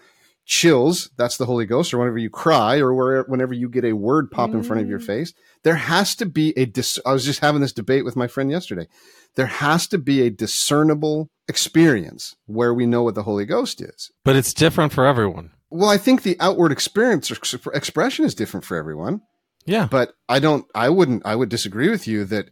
[0.46, 3.94] chills, that's the Holy Ghost, or whenever you cry, or where, whenever you get a
[3.94, 5.06] word pop in front of your mm.
[5.06, 6.66] face, there has to be a.
[6.66, 8.88] Dis- I was just having this debate with my friend yesterday.
[9.36, 14.12] There has to be a discernible experience where we know what the Holy Ghost is.
[14.26, 15.52] But it's different for everyone.
[15.70, 19.22] Well, I think the outward experience or expression is different for everyone.
[19.66, 19.88] Yeah.
[19.90, 20.66] But I don't.
[20.76, 21.26] I wouldn't.
[21.26, 22.50] I would disagree with you that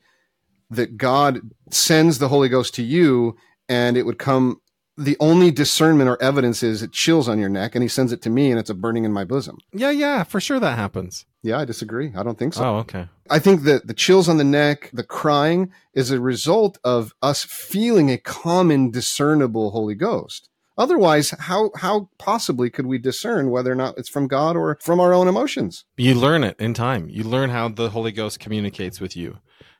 [0.70, 1.40] that God
[1.72, 3.36] sends the Holy Ghost to you
[3.68, 4.62] and it would come
[5.00, 8.22] the only discernment or evidence is it chills on your neck and he sends it
[8.24, 9.58] to me and it's a burning in my bosom.
[9.72, 11.26] Yeah, yeah, for sure that happens.
[11.42, 12.12] Yeah, I disagree.
[12.16, 12.64] I don't think so.
[12.64, 13.08] Oh, okay.
[13.30, 17.44] I think that the chills on the neck, the crying is a result of us
[17.44, 20.50] feeling a common discernible Holy Ghost.
[20.78, 25.00] Otherwise, how how possibly could we discern whether or not it's from God or from
[25.00, 25.84] our own emotions?
[25.98, 27.10] You learn it in time.
[27.10, 29.40] You learn how the Holy Ghost communicates with you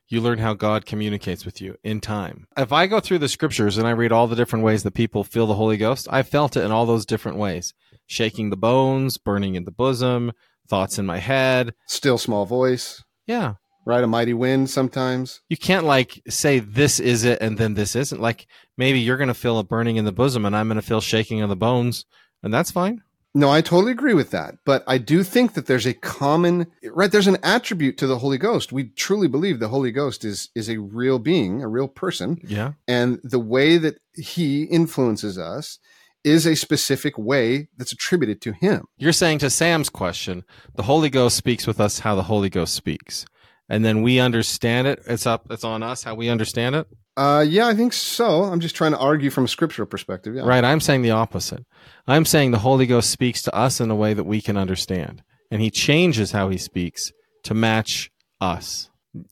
[0.10, 2.48] you learn how God communicates with you in time.
[2.58, 5.24] If I go through the scriptures and I read all the different ways that people
[5.24, 7.74] feel the Holy Ghost, I felt it in all those different ways
[8.08, 10.32] shaking the bones, burning in the bosom,
[10.68, 13.04] thoughts in my head, still small voice.
[13.28, 13.56] Yeah.
[13.86, 15.42] Right, a mighty wind sometimes.
[15.48, 18.20] You can't like say this is it and then this isn't.
[18.20, 20.82] Like maybe you're going to feel a burning in the bosom and I'm going to
[20.82, 22.06] feel shaking of the bones,
[22.44, 23.04] and that's fine.
[23.36, 24.56] No, I totally agree with that.
[24.66, 28.38] But I do think that there's a common right, there's an attribute to the Holy
[28.38, 28.72] Ghost.
[28.72, 32.40] We truly believe the Holy Ghost is is a real being, a real person.
[32.44, 32.74] Yeah.
[32.88, 35.78] And the way that he influences us
[36.24, 38.86] is a specific way that's attributed to him.
[38.98, 40.44] You're saying to Sam's question,
[40.76, 43.26] the Holy Ghost speaks with us how the Holy Ghost speaks.
[43.70, 45.02] And then we understand it.
[45.06, 46.88] It's up it's on us how we understand it.
[47.16, 48.44] Uh, yeah, I think so.
[48.44, 50.36] I'm just trying to argue from a scriptural perspective.
[50.36, 50.44] Yeah.
[50.44, 50.64] Right.
[50.64, 51.66] I'm saying the opposite.
[52.08, 55.22] I'm saying the Holy Ghost speaks to us in a way that we can understand,
[55.52, 57.12] and He changes how He speaks
[57.44, 58.90] to match us.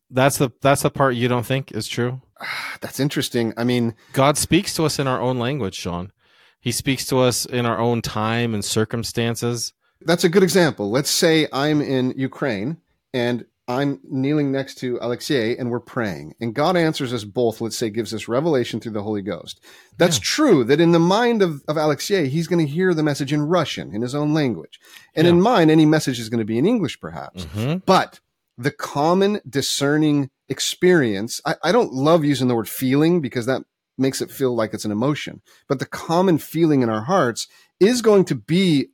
[0.10, 2.21] That's the that's the part you don't think is true.
[2.82, 3.54] That's interesting.
[3.58, 6.12] I mean, God speaks to us in our own language, Sean.
[6.60, 9.73] He speaks to us in our own time and circumstances.
[10.02, 10.91] That's a good example.
[10.91, 12.78] Let's say I'm in Ukraine
[13.13, 16.36] and I'm kneeling next to Alexei and we're praying.
[16.39, 19.60] And God answers us both, let's say, gives us revelation through the Holy Ghost.
[19.97, 20.23] That's yeah.
[20.23, 23.41] true that in the mind of, of Alexei, he's going to hear the message in
[23.41, 24.80] Russian, in his own language.
[25.15, 25.34] And yeah.
[25.34, 27.43] in mine, any message is going to be in English, perhaps.
[27.45, 27.80] Mm-hmm.
[27.86, 28.21] But
[28.58, 33.63] the common discerning experience, I, I don't love using the word feeling because that
[33.97, 35.41] makes it feel like it's an emotion.
[35.67, 37.47] But the common feeling in our hearts
[37.82, 38.88] is going to be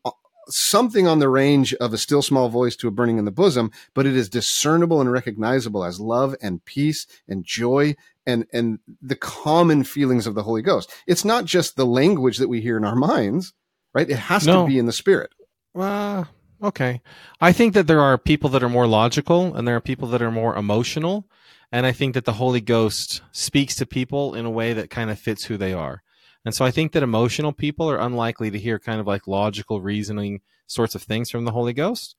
[0.48, 3.72] something on the range of a still small voice to a burning in the bosom,
[3.94, 9.16] but it is discernible and recognizable as love and peace and joy and and the
[9.16, 10.94] common feelings of the Holy Ghost.
[11.08, 13.54] It's not just the language that we hear in our minds,
[13.94, 14.10] right?
[14.10, 14.64] It has no.
[14.64, 15.32] to be in the spirit.
[15.76, 16.26] Uh,
[16.62, 17.02] okay.
[17.42, 20.22] I think that there are people that are more logical and there are people that
[20.22, 21.28] are more emotional.
[21.72, 25.10] And I think that the Holy Ghost speaks to people in a way that kind
[25.10, 26.04] of fits who they are.
[26.46, 29.82] And so I think that emotional people are unlikely to hear kind of like logical
[29.82, 32.16] reasoning sorts of things from the Holy Ghost.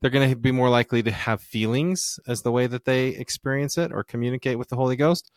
[0.00, 3.76] They're going to be more likely to have feelings as the way that they experience
[3.76, 5.30] it or communicate with the Holy Ghost.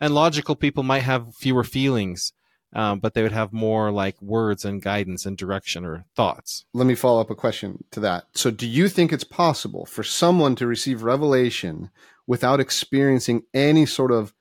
[0.00, 2.32] And logical people might have fewer feelings,
[2.74, 6.64] um, but they would have more like words and guidance and direction or thoughts.
[6.72, 8.24] Let me follow up a question to that.
[8.34, 11.90] So, do you think it's possible for someone to receive revelation
[12.26, 14.32] without experiencing any sort of,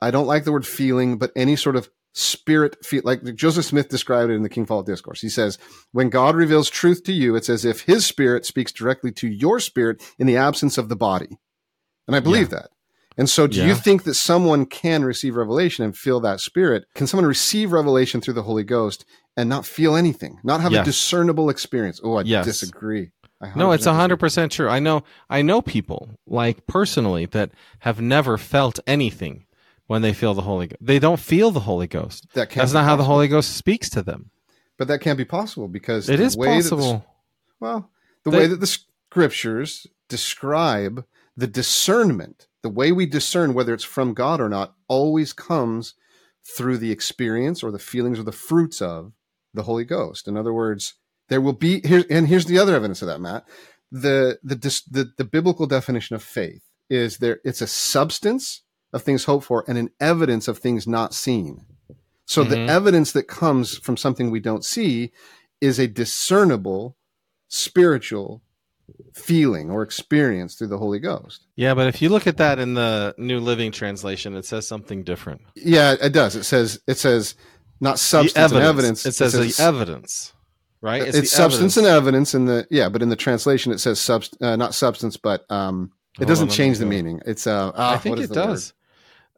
[0.00, 3.88] I don't like the word feeling, but any sort of spirit feel like Joseph Smith
[3.88, 5.20] described it in the King Follett Discourse.
[5.20, 5.58] He says,
[5.92, 9.60] when God reveals truth to you, it's as if his spirit speaks directly to your
[9.60, 11.38] spirit in the absence of the body.
[12.06, 12.58] And I believe yeah.
[12.60, 12.70] that.
[13.16, 13.66] And so, do Yeah.
[13.66, 16.84] you think that someone can receive revelation and feel that spirit?
[16.94, 19.04] Can someone receive revelation through the Holy Ghost
[19.36, 20.82] and not feel anything, not have Yes.
[20.82, 22.00] a discernible experience?
[22.04, 22.44] Oh, I Yes.
[22.44, 23.10] disagree.
[23.40, 24.68] I No, it's 100% hundred percent true.
[24.68, 25.02] I know.
[25.30, 27.50] I know people like personally that
[27.80, 29.44] have never felt anything
[29.88, 30.68] when they feel the Holy.
[30.68, 30.78] Ghost.
[30.80, 32.28] They don't feel the Holy Ghost.
[32.34, 33.04] That can't That's not how the.
[33.04, 34.30] Holy Ghost speaks to them.
[34.78, 37.04] But that can't be possible because It the is way that the- possible.
[37.58, 37.90] well,
[38.24, 41.04] the They- way that the scriptures describe
[41.36, 45.94] the discernment, the way we discern whether it's from God or not, always comes
[46.56, 49.12] through the experience or the feelings or the fruits of
[49.54, 50.28] the Holy Ghost.
[50.28, 50.94] In other words,
[51.28, 53.46] there will be here, and here's the other evidence of that, Matt.
[53.90, 54.54] The the
[54.90, 57.40] the, the biblical definition of faith is there.
[57.44, 61.64] It's a substance of things hoped for and an evidence of things not seen.
[62.24, 62.68] So the Mhm.
[62.68, 65.12] evidence that comes from something we don't see
[65.60, 66.96] is a discernible
[67.48, 68.42] spiritual
[69.14, 71.46] feeling or experience through the Holy Ghost.
[71.56, 75.02] Yeah, but if you look at that in the New Living Translation, it says something
[75.02, 75.42] different.
[75.54, 76.36] Yeah, it does.
[76.36, 77.34] It says it says
[77.80, 79.04] not substance the and evidence.
[79.04, 79.06] evidence.
[79.06, 80.32] It says, the evidence,
[80.80, 81.02] right?
[81.02, 81.76] It's, the substance evidence.
[81.76, 85.16] and evidence in the yeah, but in the translation it says subst uh, not substance,
[85.16, 87.20] but um, it Hold doesn't on, change the meaning.
[87.26, 88.62] It's uh, ah, I think what is it the word?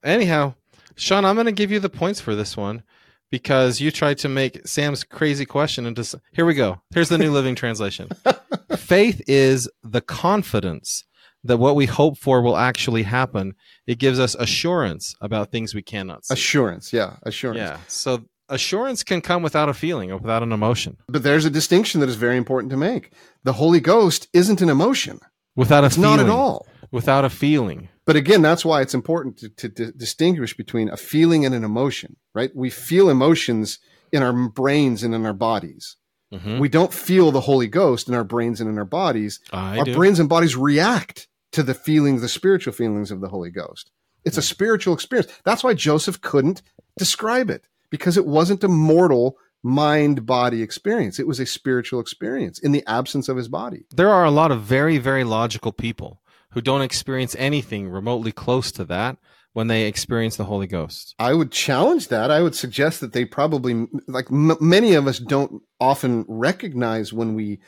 [0.02, 0.54] Anyhow,
[0.96, 2.82] Sean, I'm going to give you the points for this one
[3.30, 6.20] because you tried to make Sam's crazy question into.
[6.32, 6.80] Here we go.
[6.94, 8.08] Here's the New Living Translation.
[8.76, 11.04] Faith is the confidence
[11.44, 13.54] that what we hope for will actually happen.
[13.86, 16.34] It gives us assurance about things we cannot see.
[16.34, 17.58] Assurance, yeah, assurance.
[17.58, 17.78] yeah.
[17.88, 20.96] So assurance can come without a feeling or without an emotion.
[21.08, 23.12] But there's a distinction that is very important to make.
[23.44, 25.20] The Holy Ghost isn't an emotion.
[25.56, 26.16] Without a It's feeling.
[26.16, 26.66] not at all.
[26.90, 27.88] Without a feeling.
[28.11, 31.64] But again, that's why it's important to, to, di- distinguish between a feeling and an
[31.64, 32.51] emotion, right?
[32.55, 33.79] We feel emotions
[34.12, 35.96] in our brains and in our bodies.
[36.35, 36.59] Mhm.
[36.59, 39.40] We don't feel the Holy Ghost in our brains and in our bodies.
[39.53, 39.94] I our do.
[39.94, 43.90] brains and bodies react to the feelings, the spiritual feelings of the Holy Ghost.
[44.25, 45.31] It's a spiritual experience.
[45.44, 46.62] That's why Joseph couldn't
[46.99, 51.18] describe it because it wasn't a mortal mind body experience.
[51.18, 53.85] It was a spiritual experience in the absence of his body.
[53.94, 56.19] there are a lot of very, very logical people
[56.52, 59.16] who don't experience anything remotely close to that
[59.52, 61.14] when they experience the Holy Ghost.
[61.18, 62.30] I would challenge that.
[62.30, 67.34] I would suggest that they probably, like m- many of us, don't often recognize when
[67.34, 67.60] we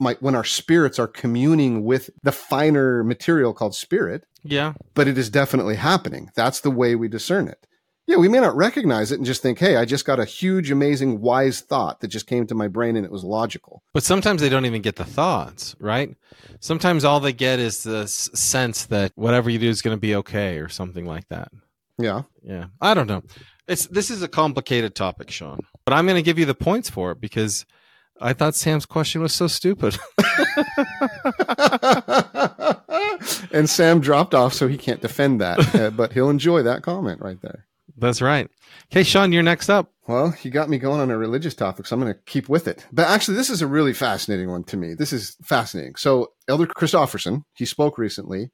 [0.00, 4.24] might when our spirits are communing with the finer material called spirit.
[4.42, 4.74] Yeah.
[4.94, 6.30] But it is definitely happening.
[6.36, 7.66] That's the way we discern it.
[8.06, 10.70] Yeah, we may not recognize it and just think, "Hey, I just got a huge,
[10.70, 14.42] amazing, wise thought that just came to my brain and it was logical." But sometimes
[14.42, 16.14] they don't even get the thoughts, right?
[16.60, 20.14] Sometimes all they get is this sense that whatever you do is going to be
[20.16, 21.50] okay or something like that.
[21.98, 22.22] Yeah.
[22.42, 22.66] Yeah.
[22.80, 23.22] I don't know.
[23.66, 25.60] It's this is a complicated topic, Sean.
[25.86, 27.64] But I'm going to give you the points for it because
[28.20, 29.98] I thought Sam's question was so stupid.
[33.52, 37.20] and Sam dropped off, so he can't defend that, uh, but he'll enjoy that comment
[37.20, 37.66] right there.
[37.96, 38.50] That's right.
[38.90, 39.92] Okay, Sean, you're next up.
[40.06, 42.68] Well, you got me going on a religious topic, so I'm going to keep with
[42.68, 42.86] it.
[42.92, 44.94] But actually, this is a really fascinating one to me.
[44.94, 45.94] This is fascinating.
[45.94, 48.50] So, Elder Christofferson, he spoke recently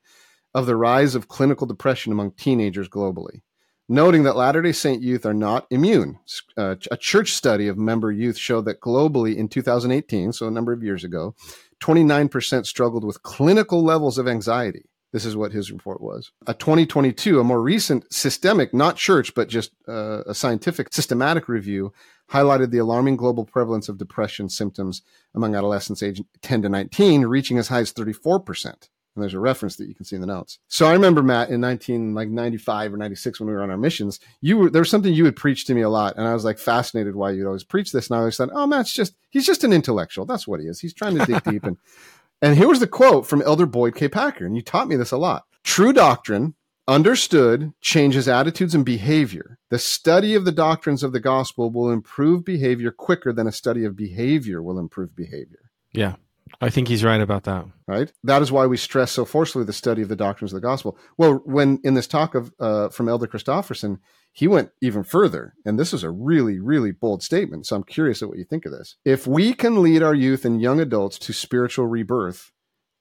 [0.55, 3.41] of the rise of clinical depression among teenagers globally,
[3.89, 6.19] noting that Latter day Saint youth are not immune.
[6.57, 10.73] Uh, a church study of member youth showed that globally in 2018, so a number
[10.73, 11.35] of years ago,
[11.81, 14.90] 29% struggled with clinical levels of anxiety.
[15.13, 16.31] This is what his report was.
[16.47, 21.93] A 2022, a more recent systemic, not church, but just uh, a scientific systematic review,
[22.31, 25.03] highlighted the alarming global prevalence of depression symptoms
[25.35, 28.89] among adolescents aged 10 to 19, reaching as high as 34%.
[29.17, 30.61] And there's a reference that you can see in the notes.
[30.69, 33.77] So I remember Matt in 19 like 95 or 96 when we were on our
[33.77, 36.33] missions, you were there was something you would preach to me a lot and I
[36.33, 39.17] was like fascinated why you'd always preach this and I always thought, "Oh, Matt's just
[39.29, 40.27] he's just an intellectual.
[40.27, 40.79] That's what he is.
[40.79, 41.77] He's trying to dig deep and
[42.43, 44.09] and here was the quote from Elder Boyd K.
[44.09, 45.45] Packer, and you taught me this a lot.
[45.63, 46.55] True doctrine,
[46.89, 49.59] understood, changes attitudes and behavior.
[49.69, 53.85] The study of the doctrines of the gospel will improve behavior quicker than a study
[53.85, 55.71] of behavior will improve behavior.
[55.93, 56.17] Yeah.
[56.61, 57.65] I think he's right about that.
[57.87, 58.13] Right?
[58.25, 60.99] That is why we stress so forcefully the study of the doctrines of the gospel.
[61.17, 63.99] Well, when in this talk of uh, from Elder Christofferson,
[64.33, 67.67] he went even further, and this is a really, really bold statement.
[67.67, 68.97] So I'm curious at what you think of this.
[69.05, 72.53] If we can lead our youth and young adults to spiritual rebirth,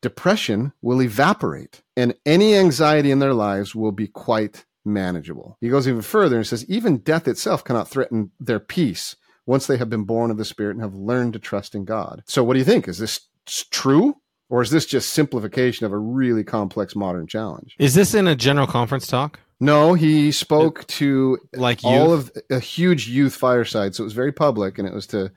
[0.02, 5.58] depression will evaporate, and any anxiety in their lives will be quite manageable.
[5.62, 9.78] He goes even further and says, even death itself cannot threaten their peace once they
[9.78, 12.24] have been born of the Spirit and have learned to trust in God.
[12.28, 12.88] So, what do you think?
[12.88, 13.29] Is this
[13.72, 14.16] true?
[14.50, 17.76] Or is this just simplification of a really complex modern challenge?
[17.78, 19.40] Is this in a general conference talk?
[19.60, 21.90] No, he spoke to Like you?
[21.90, 25.32] all of a huge youth fireside, so it was very public, and it was to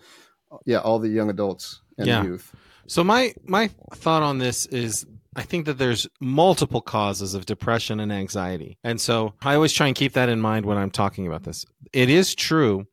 [0.65, 2.23] yeah all the young adults and Yeah.
[2.23, 2.55] youth.
[2.87, 5.05] So my my thought on this is
[5.35, 8.79] I think that there's multiple causes of depression and anxiety.
[8.85, 11.65] And so I always try and keep that in mind when I'm talking about this.
[11.93, 12.87] It is true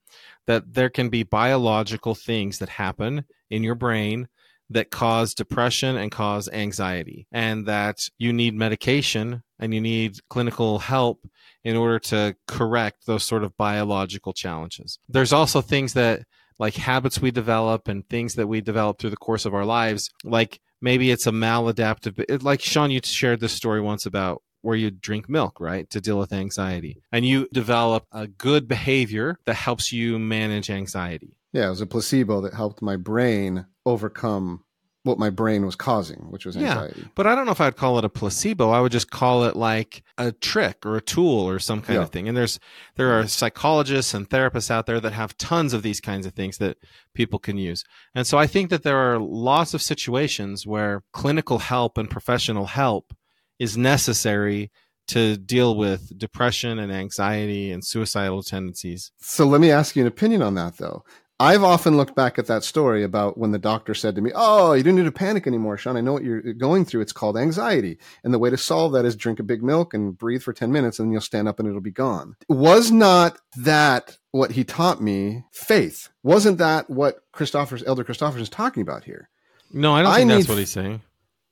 [0.47, 4.27] that there can be biological things that happen in your brain
[4.69, 10.79] that cause depression and cause anxiety, and that you need medication and you need clinical
[10.79, 11.27] help
[11.63, 14.99] in order to correct those sort of biological challenges.
[15.09, 16.21] There's also things that
[16.57, 20.09] like habits we develop and things that we develop through the course of our lives,
[20.23, 24.91] like maybe it's a maladaptive like Sean you shared this story once about where you
[24.91, 27.01] drink milk, right, to deal with anxiety.
[27.11, 31.37] And you develop a good behavior that helps you manage anxiety.
[31.53, 34.63] Yeah, it was a placebo that helped my brain overcome
[35.03, 37.01] what my brain was causing, which was anxiety.
[37.01, 38.69] Yeah, but I don't know if I'd call it a placebo.
[38.71, 42.03] I would just call it like a trick or a tool or some kind yeah.
[42.03, 42.27] of thing.
[42.27, 42.59] And there's
[42.95, 46.57] there are psychologists and therapists out there that have tons of these kinds of things
[46.57, 46.77] that
[47.13, 47.83] people can use.
[48.13, 52.65] And so I think that there are lots of situations where clinical help and professional
[52.65, 53.13] help
[53.57, 54.69] is necessary
[55.07, 59.11] to deal with depression and anxiety and suicidal tendencies.
[59.19, 61.03] So let me ask you an opinion on that though.
[61.41, 64.73] I've often looked back at that story about when the doctor said to me, Oh,
[64.73, 65.95] you don't need to panic anymore, Sean.
[65.95, 67.01] I know what you're going through.
[67.01, 67.97] It's called anxiety.
[68.23, 70.71] And the way to solve that is drink a big milk and breathe for 10
[70.71, 72.35] minutes and then you'll stand up and it'll be gone.
[72.49, 76.09] Was not that what he taught me faith?
[76.23, 79.29] Wasn't that what Christopher's Elder Christopher is talking about here?
[79.71, 81.01] No, I don't think I that's what he's saying.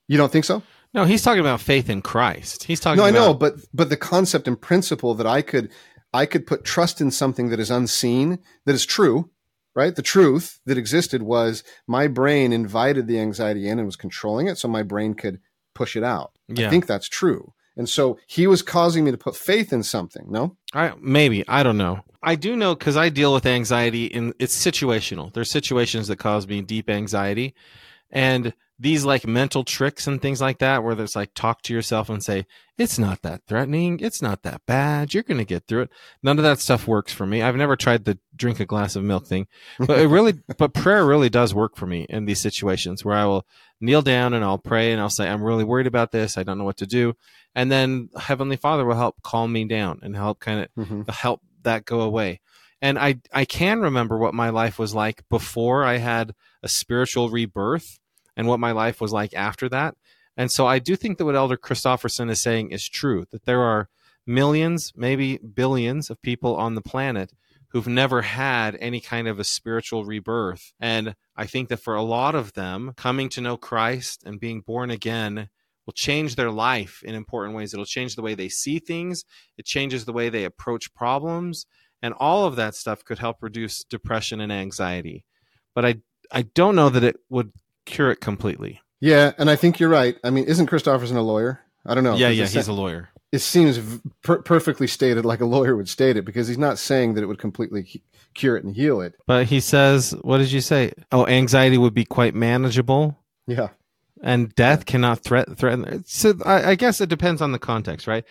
[0.09, 0.63] You don't think so?
[0.93, 2.63] No, he's talking about faith in Christ.
[2.63, 5.71] He's talking No, I know, but but the concept and principle that I could
[6.13, 9.29] I could put trust in something that is unseen, that is true,
[9.77, 9.95] right?
[9.95, 14.57] The truth that existed was my brain invited the anxiety in and was controlling it
[14.57, 15.39] so my brain could
[15.75, 16.31] push it out.
[16.47, 16.65] Yeah.
[16.65, 17.53] I think that's true.
[17.77, 20.57] And so he was causing me to put faith in something, no?
[20.73, 21.99] I maybe, I don't know.
[22.23, 25.31] I do know cuz I deal with anxiety and it's situational.
[25.31, 27.53] There's situations that cause me deep anxiety
[28.09, 32.09] and these like mental tricks and things like that where there's like talk to yourself
[32.09, 32.45] and say
[32.77, 33.99] it's not that threatening.
[33.99, 35.13] It's not that bad.
[35.13, 35.89] You're going to get through it.
[36.21, 37.41] None of that stuff works for me.
[37.41, 39.47] I've never tried the drink a glass of milk thing
[39.79, 43.25] but it really but prayer really does work for me in these situations where i
[43.25, 43.47] will
[43.81, 46.37] kneel down and i'll pray and i'll say i'm really worried about this.
[46.37, 47.15] I don't know what to do.
[47.55, 51.01] And then heavenly father will help calm me down and help kind of mm-hmm.
[51.09, 52.41] help that go away.
[52.79, 57.29] And i i can remember what my life was like before i had a spiritual
[57.29, 57.99] rebirth
[58.37, 59.95] and what my life was like after that.
[60.37, 63.61] And so I do think that what Elder Christofferson is saying is true that there
[63.61, 63.89] are
[64.25, 67.33] millions, maybe billions of people on the planet
[67.69, 70.71] who've never had any kind of a spiritual rebirth.
[70.79, 74.61] And I think that for a lot of them, coming to know Christ and being
[74.61, 75.49] born again
[75.85, 77.73] will change their life in important ways.
[77.73, 79.25] It'll change the way they see things,
[79.57, 81.65] it changes the way they approach problems,
[82.01, 85.25] and all of that stuff could help reduce depression and anxiety.
[85.73, 85.95] But I
[86.31, 87.53] I don't know that it would
[87.87, 88.81] cure it completely.
[88.99, 90.17] Yeah, and I think you're right.
[90.23, 91.61] I mean, isn't Christofferson a lawyer?
[91.85, 92.15] I don't know.
[92.15, 93.09] Yeah, yeah, he's a lawyer.
[93.31, 93.79] It seems
[94.23, 97.27] per- perfectly stated like a lawyer would state it because he's not saying that it
[97.27, 99.15] would completely he- cure it and heal it.
[99.25, 100.93] But he says, what did you say?
[101.11, 103.17] Oh, anxiety would be quite manageable.
[103.45, 103.69] Yeah.
[104.23, 106.03] And death cannot threat threaten.
[106.05, 108.23] So I, I guess it depends on the context, right?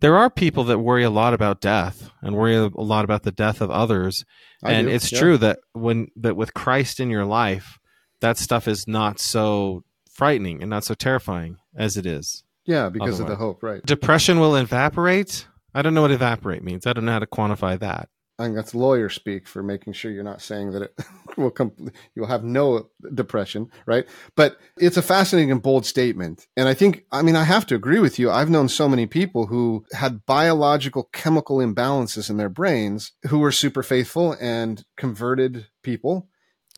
[0.00, 3.32] There are people that worry a lot about death and worry a lot about the
[3.32, 4.24] death of others.
[4.62, 5.18] I and do, it's yeah.
[5.18, 7.78] true that when that with Christ in your life,
[8.20, 12.44] that stuff is not so frightening and not so terrifying as it is.
[12.64, 13.20] Yeah, because otherwise.
[13.20, 13.84] of the hope, right?
[13.84, 15.46] Depression will evaporate.
[15.74, 16.86] I don't know what evaporate means.
[16.86, 18.08] I don't know how to quantify that.
[18.38, 20.94] I think that's lawyer speak for making sure you're not saying that it
[21.36, 21.72] will come.
[22.14, 24.06] You'll have no depression, right?
[24.36, 27.74] But it's a fascinating and bold statement, and I think, I mean, I have to
[27.74, 28.30] agree with you.
[28.30, 33.50] I've known so many people who had biological chemical imbalances in their brains who were
[33.50, 36.28] super faithful and converted people,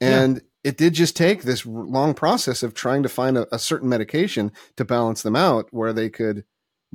[0.01, 3.89] and it did just take this long process of trying to find a, a, certain
[3.89, 6.45] medication to balance them out where they could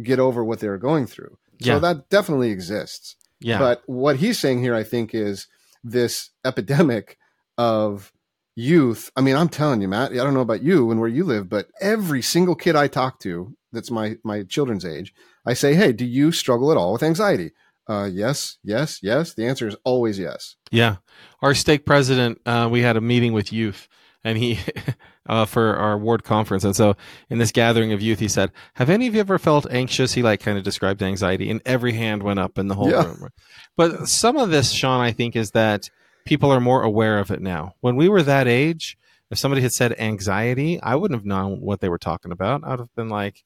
[0.01, 1.37] get over what they were going through.
[1.59, 1.75] Yeah.
[1.75, 3.15] So that definitely exists.
[3.39, 3.59] Yeah.
[3.59, 5.47] But what he's saying here, I think, is
[5.83, 7.17] this epidemic
[7.57, 8.11] of
[8.55, 9.11] youth.
[9.15, 11.49] I mean, I'm telling you, Matt, I don't know about you and where you live,
[11.49, 15.13] but every single kid I talk to that's my, my children's age,
[15.45, 17.51] I say, Hey, do you struggle at all with anxiety?
[17.87, 19.33] Uh, yes, yes, yes.
[19.33, 20.55] The answer is always yes.
[20.71, 20.97] Yeah.
[21.41, 23.87] Our stake president, uh, we had a meeting with youth
[24.23, 24.59] and he,
[25.29, 26.63] uh, for our ward conference.
[26.63, 26.95] And so
[27.29, 30.13] in this gathering of youth, he said, have any of you ever felt anxious?
[30.13, 33.05] He like kind of described anxiety and every hand went up in the whole yeah.
[33.05, 33.29] room.
[33.77, 35.89] But some of this, Sean, I think is that
[36.25, 37.75] people are more aware of it now.
[37.81, 38.97] When we were that age,
[39.29, 42.63] if somebody had said anxiety, I wouldn't have known what they were talking about.
[42.63, 43.43] I would have been like,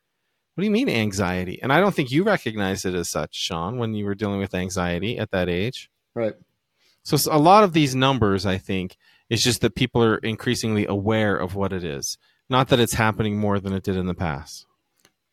[0.59, 1.57] what do you mean anxiety?
[1.63, 4.53] And I don't think you recognized it as such, Sean, when you were dealing with
[4.53, 5.89] anxiety at that age.
[6.13, 6.33] Right.
[7.03, 8.97] So a lot of these numbers, I think,
[9.29, 12.17] is just that people are increasingly aware of what it is,
[12.49, 14.65] not that it's happening more than it did in the past.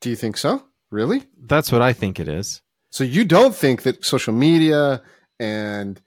[0.01, 0.63] Do you think so?
[0.91, 1.25] Really?
[1.37, 2.63] That's what I think it is.
[2.91, 5.03] So you don't think that social media
[5.41, 6.01] and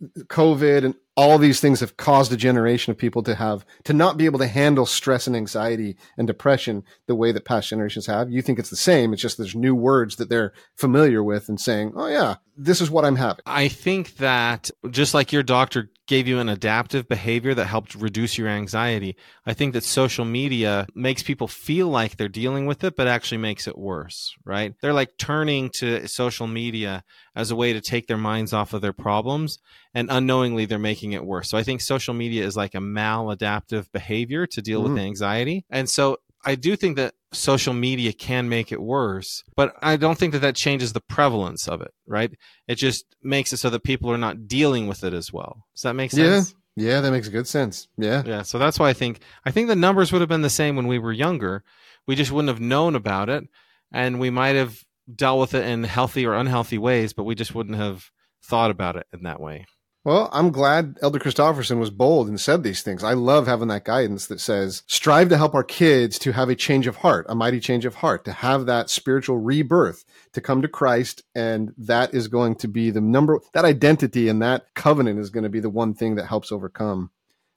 [0.00, 4.16] COVID and all these things have caused a generation of people to have to not
[4.16, 8.30] be able to handle stress and anxiety and depression the way that past generations have.
[8.30, 9.12] You think it's the same.
[9.12, 12.90] It's just there's new words that they're familiar with and saying, "Oh yeah, this is
[12.90, 17.54] what I'm having." I think that just like your doctor gave you an adaptive behavior
[17.54, 22.28] that helped reduce your anxiety, I think that social media makes people feel like they're
[22.28, 24.74] dealing with it, but actually makes it worse, right?
[24.80, 27.04] They're like turning to social media
[27.34, 29.58] as a way to take their minds off of their problems,
[29.94, 31.48] and unknowingly they're making it worse.
[31.50, 34.94] So I think social media is like a maladaptive behavior to deal Mhm.
[34.94, 35.64] with anxiety.
[35.70, 40.18] And so I do think that social media can make it worse, but I don't
[40.18, 42.30] think that that changes the prevalence of it, right?
[42.68, 45.64] It just makes it so that people are not dealing with it as well.
[45.74, 46.20] Does that make sense?
[46.20, 46.34] Yeah.
[46.40, 46.54] sense?
[46.76, 47.88] Yeah, that makes good sense.
[47.96, 48.22] Yeah.
[48.26, 48.42] Yeah.
[48.42, 50.86] So that's why I think I think the numbers would have been the same when
[50.86, 51.62] we were younger.
[52.06, 53.44] We just wouldn't have known about it,
[53.92, 54.84] and we might have
[55.14, 58.10] dealt with it in healthy or unhealthy ways, but we just wouldn't have
[58.42, 59.66] thought about it in that way.
[60.04, 63.02] Well, I'm glad Elder Christofferson was bold and said these things.
[63.02, 66.54] I love having that guidance that says, strive to help our kids to have a
[66.54, 70.60] change of heart, a mighty change of heart, to have that spiritual rebirth, to come
[70.60, 71.22] to Christ.
[71.34, 75.44] And that is going to be the number, that identity and that covenant is going
[75.44, 77.10] to be the one thing that helps overcome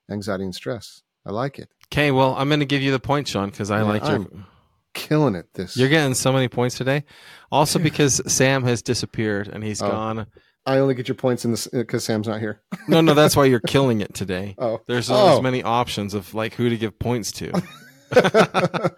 [0.10, 1.02] anxiety and stress.
[1.26, 1.68] I like it.
[1.92, 2.12] Okay.
[2.12, 4.12] Well, I'm going to give you the point, Sean, because I Yeah, like your.
[4.12, 4.46] I'm-
[4.94, 5.78] Killing it this.
[5.78, 7.04] You're getting so many points today.
[7.52, 9.92] Also, because Sam has disappeared and he's Oh.
[9.92, 10.26] gone.
[10.68, 12.62] I only get your points in this uh, because Sam's not here.
[12.90, 14.54] No, no, that's why you're killing it today.
[14.60, 14.82] Oh.
[14.88, 15.38] There's Oh.
[15.38, 17.52] as many options of like who to give points to.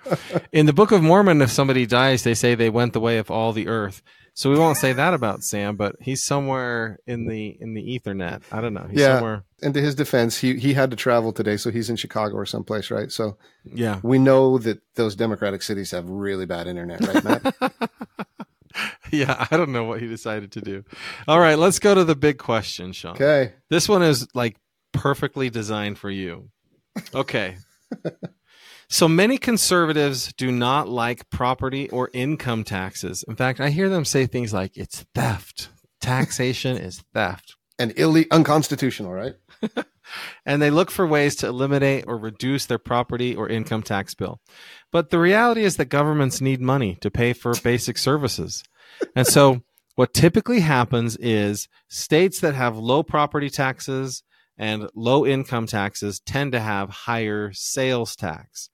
[0.51, 3.31] In the Book of Mormon, if somebody dies, they say they went the way of
[3.31, 4.01] all the earth.
[4.35, 8.43] So we won't say that about Sam, but he's somewhere in the in the Ethernet.
[8.51, 8.87] I don't know.
[8.89, 9.15] He's Yeah.
[9.15, 9.43] somewhere.
[9.61, 11.57] and to his defense, he, he had to travel today.
[11.57, 13.11] So he's in Chicago or someplace, right?
[13.11, 13.99] So Yeah.
[14.03, 17.55] we know that those democratic cities have really bad internet, right, Matt?
[19.11, 19.47] Yeah.
[19.49, 20.83] I don't know what he decided to do.
[21.27, 23.13] All right, let's go to the big question, Sean.
[23.13, 23.53] okay.
[23.69, 24.55] This one is like
[24.93, 26.49] perfectly designed for you.
[27.15, 27.57] Okay.
[28.89, 33.23] so many conservatives do not like property or income taxes.
[33.27, 35.69] In fact, I hear them say things like it's theft.
[36.01, 37.55] Taxation is theft.
[37.79, 39.33] And ille- unconstitutional, right?
[40.45, 44.39] And they look for ways to eliminate or reduce their property or income tax bill.
[44.91, 48.63] But the reality is that governments need money to pay for basic services.
[49.15, 49.61] And so
[49.95, 54.23] what typically happens is states that have low property taxes
[54.57, 58.69] and low income taxes tend to have higher sales tax.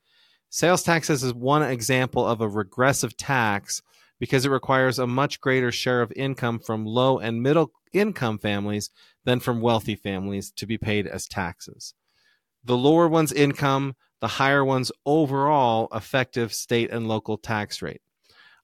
[0.50, 3.82] Sales taxes is one example of a regressive tax
[4.20, 8.90] because it requires a much greater share of income from low and middle income families
[9.26, 11.94] than from wealthy families to be paid as taxes.
[12.64, 18.02] The lower one's income, the higher one's overall effective state and local tax rate.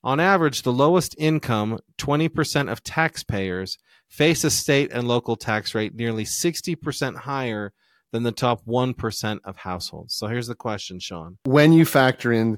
[0.03, 5.93] On average, the lowest income, 20% of taxpayers, face a state and local tax rate
[5.93, 7.73] nearly 60% higher
[8.11, 10.15] than the top 1% of households.
[10.15, 11.37] So here's the question, Sean.
[11.43, 12.57] When you factor in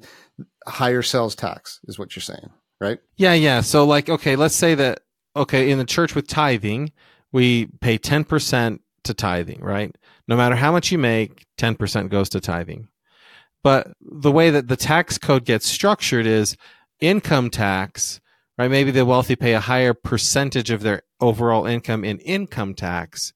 [0.66, 2.50] higher sales tax, is what you're saying,
[2.80, 3.00] right?
[3.18, 3.62] Yeah, yeah.
[3.62, 5.02] So, like, okay, let's say that,
[5.36, 6.92] okay, in the church with tithing,
[7.34, 9.94] we pay 10% to tithing, right?
[10.30, 12.88] No matter how much you make, 10% goes to tithing.
[13.64, 16.56] But the way that the tax code gets structured is
[17.00, 18.22] income tax,
[18.58, 18.72] right?
[18.72, 23.34] Maybe the wealthy pay a higher percentage of their overall income in income tax,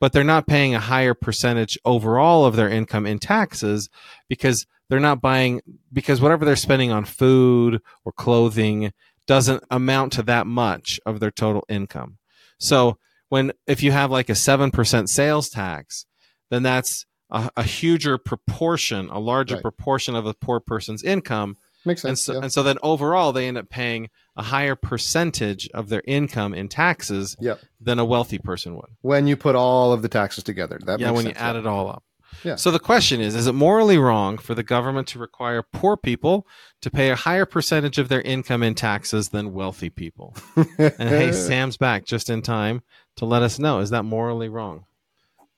[0.00, 3.88] but they're not paying a higher percentage overall of their income in taxes
[4.28, 5.60] because they're not buying,
[5.92, 8.92] because whatever they're spending on food or clothing
[9.26, 12.18] doesn't amount to that much of their total income.
[12.58, 12.98] So
[13.28, 16.06] when, if you have like a 7% sales tax,
[16.50, 19.62] then that's a, a huger proportion, a larger Right.
[19.62, 21.56] proportion of a poor person's income.
[21.84, 22.22] Makes And sense.
[22.22, 22.40] so, yeah.
[22.42, 26.68] and so then overall, they end up paying a higher percentage of their income in
[26.68, 27.60] taxes Yep.
[27.80, 28.90] than a wealthy person would.
[29.02, 31.66] when you put all of the taxes together, that yeah, when sense, you add it
[31.66, 32.02] all up.
[32.44, 32.56] Yeah.
[32.56, 36.46] So the question is: Is it morally wrong for the government to require poor people
[36.82, 40.36] to pay a higher percentage of their income in taxes than wealthy people?
[40.78, 42.82] And hey, Sam's back just in time
[43.18, 44.84] to let us know: Is that morally wrong?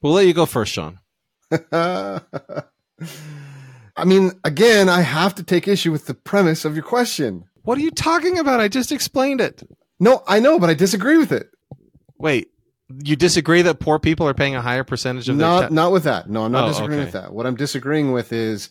[0.03, 0.99] We'll let you go first, Sean.
[1.73, 2.21] I
[4.05, 7.45] mean, again, I have to take issue with the premise of your question.
[7.63, 8.61] What are you talking about?
[8.61, 9.63] I just explained it.
[9.99, 11.51] No, I know, but I disagree with it.
[12.19, 12.49] Wait,
[13.05, 15.93] you disagree that poor people are paying a higher percentage of their Not ta- not
[15.93, 16.31] with that.
[16.31, 17.05] No, I'm not Oh, disagreeing okay.
[17.07, 17.35] with that.
[17.35, 18.71] What I'm disagreeing with is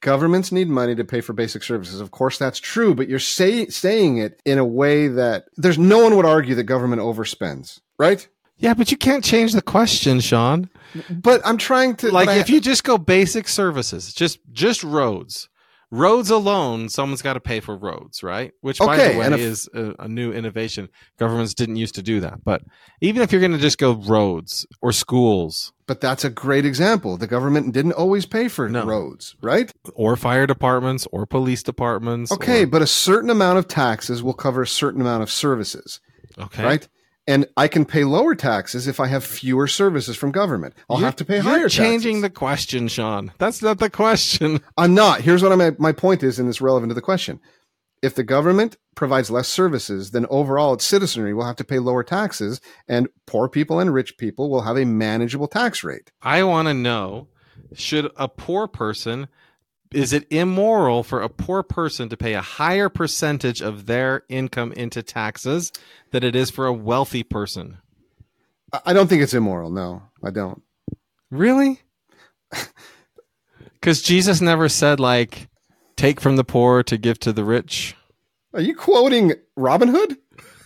[0.00, 2.00] governments need money to pay for basic services.
[2.00, 6.04] Of course, that's true, but you're say, saying it in a way that there's no
[6.04, 8.26] one would argue that government overspends, right?
[8.56, 10.68] Yeah, but you can't change the question, Sean.
[11.10, 14.82] But I'm trying to like but I- if you just go basic services, just just
[14.82, 15.48] roads,
[15.90, 18.52] roads alone, someone's got to pay for roads, right?
[18.62, 20.88] Which, by Okay, the way, if- is a, a new innovation.
[21.18, 22.42] Governments didn't used to do that.
[22.44, 22.62] But
[23.00, 27.16] even if you're going to just go roads or schools But that's a great example.
[27.16, 28.84] The government didn't always pay for No.
[28.84, 29.72] roads, right?
[29.94, 34.34] or fire departments or police departments, Okay, or- but a certain amount of taxes will
[34.34, 36.00] cover a certain amount of services,
[36.38, 36.88] okay, right?
[37.28, 40.74] And I can pay lower taxes if I have fewer services from government.
[40.88, 41.58] I'll You're- have to pay higher.
[41.58, 42.22] you're changing taxes.
[42.22, 43.32] the question, Sean.
[43.38, 44.60] That's not the question.
[44.78, 45.20] I'm not.
[45.20, 47.38] Here's what I'm, my point is, and it's relevant to the question.
[48.00, 52.02] If the government provides less services, then overall its citizenry will have to pay lower
[52.02, 56.10] taxes, and poor people and rich people will have a manageable tax rate.
[56.22, 57.28] I want to know:
[57.74, 59.28] Should a poor person?
[59.92, 64.72] Is it immoral for a poor person to pay a higher percentage of their income
[64.72, 65.72] into taxes
[66.10, 67.78] than it is for a wealthy person?
[68.84, 69.70] I- don't think it's immoral.
[69.70, 70.62] No, I don't.
[71.30, 71.80] Really?
[73.80, 75.48] Because Jesus never said like,
[75.96, 77.94] "Take from the poor to give to the rich."
[78.52, 80.16] Are you quoting Robin Hood?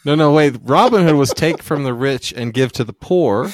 [0.04, 0.56] No, no, wait.
[0.62, 3.50] Robin Hood was take from the rich and give to the poor.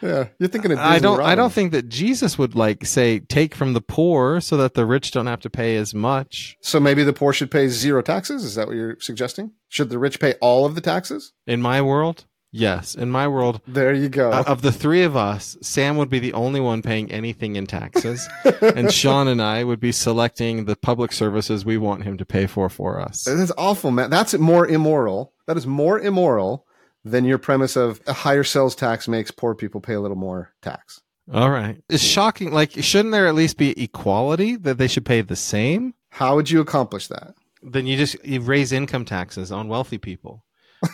[0.00, 0.78] Yeah, you're thinking of.
[0.78, 1.20] I don't.
[1.20, 4.86] I don't think that Jesus would like say take from the poor so that the
[4.86, 6.56] rich don't have to pay as much.
[6.60, 8.44] So maybe the poor should pay zero taxes.
[8.44, 9.52] Is that what you're suggesting?
[9.68, 11.32] Should the rich pay all of the taxes?
[11.46, 12.94] In my world, yes.
[12.94, 14.30] In my world, There you go.
[14.30, 17.66] uh, of the three of us, Sam would be the only one paying anything in
[17.66, 18.26] taxes,
[18.62, 22.46] and Sean and I would be selecting the public services we want him to pay
[22.46, 23.24] for for us.
[23.24, 24.10] That's awful, man.
[24.10, 25.32] That's more immoral.
[25.46, 26.66] That is more immoral
[27.08, 30.52] than your premise of a higher sales tax makes poor people pay a little more
[30.62, 31.00] tax.
[31.32, 32.52] All right, it's shocking.
[32.52, 35.94] Like, shouldn't there at least be equality that they should pay the same?
[36.10, 37.34] How would you accomplish that?
[37.60, 40.44] then you just you raise income taxes on wealthy people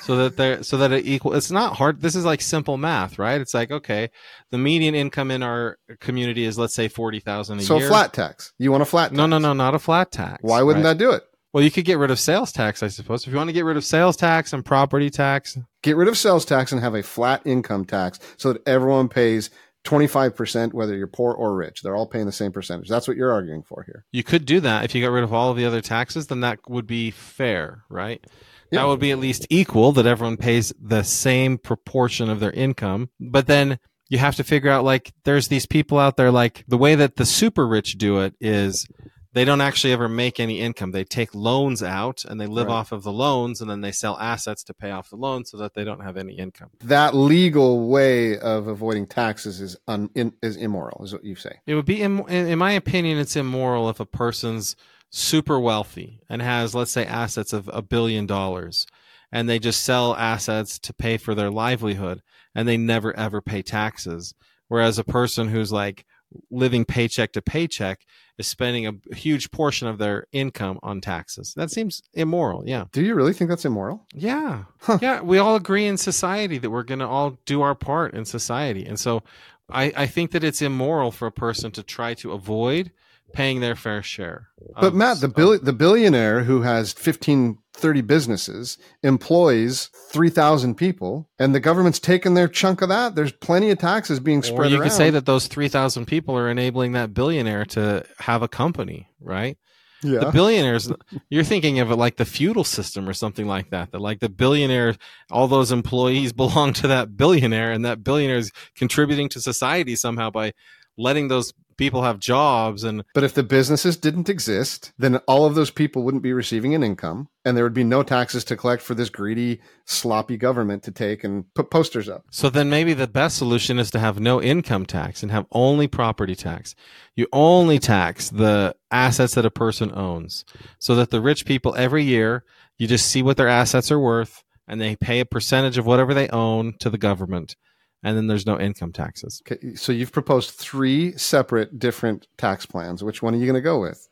[0.01, 3.19] so that they're so that it equal it's not hard this is like simple math
[3.19, 4.09] right it's like okay
[4.51, 8.15] the median income in our community is let's say 40,000 a So year so flat
[8.15, 8.55] tax.
[8.59, 9.17] You want a flat tax?
[9.19, 10.93] no no no not a flat tax Why wouldn't right?
[10.93, 11.23] that do it?
[11.55, 13.65] Well you could get rid of sales tax i suppose if you want to get
[13.65, 17.03] rid of sales tax and property tax Get rid of sales tax and have a
[17.03, 19.49] flat income tax so that everyone pays
[19.85, 21.83] 25% whether you're poor or rich.
[21.83, 22.89] They're all paying the same percentage.
[22.89, 24.07] That's what you're arguing for here.
[24.13, 26.41] you could do that if you got rid of all of the other taxes then
[26.41, 28.25] that would be fair right
[28.71, 28.81] Yeah.
[28.81, 33.11] that would be at least equal that everyone pays the same proportion of their income
[33.21, 33.79] but then
[34.09, 37.17] you have to figure out like there's these people out there like the way that
[37.17, 38.87] the super rich do it is
[39.35, 42.73] they don't actually ever make any income they take loans out and they live Right.
[42.75, 45.57] off of the loans and then they sell assets to pay off the loans so
[45.59, 50.33] that they don't have any income That legal way of avoiding taxes is un, in,
[50.43, 51.61] is immoral, is what you say.
[51.67, 54.77] it would be in in my opinion it's immoral if a person's
[55.11, 58.87] super wealthy and has let's say assets of a billion dollars
[59.31, 62.23] and they just sell assets to pay for their livelihood
[62.55, 64.35] and they never ever pay taxes
[64.69, 66.05] whereas a person who's like
[66.51, 68.01] living paycheck to paycheck
[68.39, 73.03] is spending a huge portion of their income on taxes that seems immoral yeah Do
[73.03, 74.05] you really think that's immoral?
[74.15, 74.65] yeah.
[74.81, 74.99] Huh.
[75.01, 75.21] Yeah.
[75.23, 78.85] We all agree in society that we're going to all do our part in society.
[78.85, 79.23] And so
[79.71, 82.91] I, I think that it's immoral for a person to try to avoid
[83.35, 84.49] paying their fair share.
[84.75, 91.29] But of- Matt, the bill, the billionaire who has 15, 30 businesses employs 3,000 people
[91.39, 93.15] and the government's taking their chunk of that.
[93.15, 94.89] There's plenty of taxes being or spread you around.
[94.89, 99.59] could say that those 3,000 people are enabling that billionaire to have a company, right?
[100.05, 100.21] yeah.
[100.21, 100.93] The billionaires,
[101.31, 103.91] you're thinking of it like the feudal system or something like that.
[103.93, 104.95] That like the billionaire,
[105.31, 110.31] all those employees belong to that billionaire, and that billionaire is contributing to society somehow
[110.31, 110.53] by
[110.99, 115.55] letting those people have jobs and But if the businesses didn't exist, then all of
[115.55, 118.83] those people wouldn't be receiving an income and there would be no taxes to collect
[118.83, 122.25] for this greedy, sloppy government to take and put posters up.
[122.31, 125.87] So then maybe the best solution is to have no income tax and have only
[125.87, 126.75] property tax.
[127.17, 130.45] You only tax the assets that a person owns
[130.79, 132.45] so that the rich people every year,
[132.79, 136.15] you just see what their assets are worth and they pay a percentage of whatever
[136.15, 137.57] they own to the government.
[138.05, 139.43] And then there's no income taxes.
[139.51, 143.03] Okay, so you've proposed three separate different tax plans.
[143.03, 144.09] Which one are you going to go with?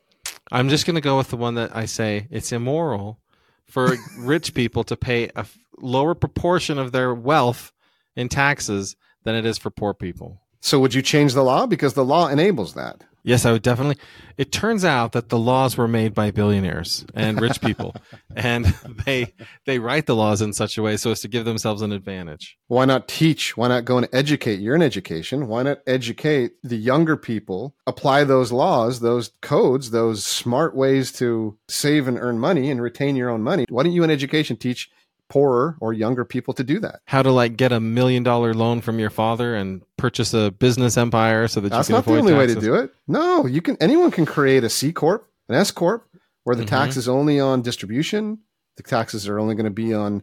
[0.51, 3.21] I'm just going to go with the one that I say it's immoral
[3.67, 5.47] for rich people to pay a
[5.79, 7.73] lower proportion of their wealth
[8.17, 10.41] in taxes than it is for poor people.
[10.61, 13.05] So would you change the law because the law enables that?
[13.25, 13.99] Yes, I would definitely.
[14.37, 17.95] It turns out that the laws were made by billionaires and rich people,
[18.37, 18.67] and
[19.07, 19.33] they
[19.65, 22.59] they write the laws in such a way so as to give themselves an advantage.
[22.67, 23.57] Why not teach?
[23.57, 24.59] Why not go and educate?
[24.59, 25.47] You're in education.
[25.47, 27.77] Why not educate the younger people?
[27.87, 33.15] Apply those laws, those codes, those smart ways to save and earn money and retain
[33.15, 33.67] your own money.
[33.69, 34.91] Why don't you in education teach
[35.33, 37.01] poorer or younger people to do that?
[37.07, 40.99] How to like get a million dollar loan from your father and purchase a business
[40.99, 42.93] empire so that That's you can not the only way to do it.
[43.09, 43.77] No, you can.
[43.81, 46.07] Anyone can create a C corp An S corp
[46.45, 46.69] where the Mhm.
[46.69, 48.39] tax is only on distribution,
[48.77, 50.23] the taxes are only going to be on.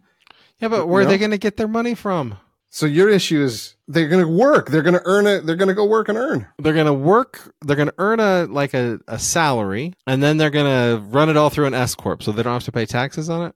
[0.59, 2.35] Yeah, but where are they going to get their money from?
[2.71, 4.69] So your issue is they're going to work.
[4.69, 5.45] They're going to earn it.
[5.45, 6.45] They're going to go work and earn.
[6.59, 7.53] They're going to work.
[7.65, 11.29] They're going to earn a like a, a salary, and then they're going to run
[11.29, 13.55] it all through an S corp, so they don't have to pay taxes on it.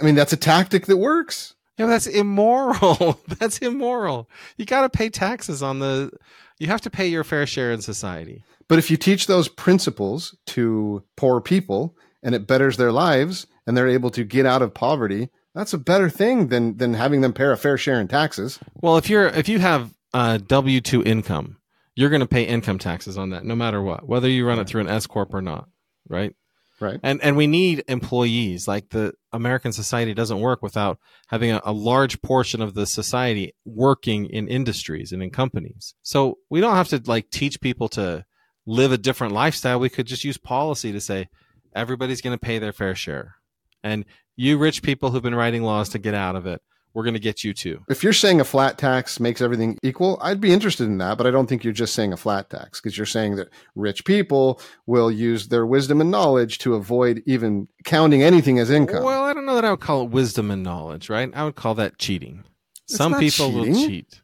[0.00, 1.54] I mean, that's a tactic that works.
[1.78, 3.20] Yeah, that's immoral.
[3.38, 4.28] that's immoral.
[4.56, 6.10] You got to pay taxes on the.
[6.58, 8.44] You have to pay your fair share in society.
[8.68, 13.76] But if you teach those principles to poor people and it betters their lives and
[13.76, 17.32] they're able to get out of poverty, that's a better thing than than having them
[17.32, 18.58] pay a fair share in taxes.
[18.80, 21.58] Well, if you're if you have uh, W two income,
[21.94, 24.68] you're going to pay income taxes on that, no matter what, whether you run it
[24.68, 25.68] through an S corp or not,
[26.08, 26.34] right?
[26.80, 26.98] Right.
[27.02, 28.66] And and we need employees.
[28.66, 30.98] Like the American society doesn't work without
[31.28, 35.94] having a, a large portion of the society working in industries and in companies.
[36.02, 38.24] So we don't have to like teach people to
[38.66, 39.78] live a different lifestyle.
[39.78, 41.28] We could just use policy to say
[41.74, 43.36] everybody's going to pay their fair share,
[43.82, 44.04] and
[44.36, 46.60] you rich people who've been writing laws to get out of it,
[46.94, 47.82] we're going to get you too.
[47.88, 51.26] If you're saying a flat tax makes everything equal, I'd be interested in that, but
[51.26, 54.60] I don't think you're just saying a flat tax because you're saying that rich people
[54.86, 59.02] will use their wisdom and knowledge to avoid even counting anything as income.
[59.02, 61.30] Well, I don't know that I would call it wisdom and knowledge, right?
[61.34, 62.44] I would call that cheating.
[62.84, 64.20] It's Some people will cheat.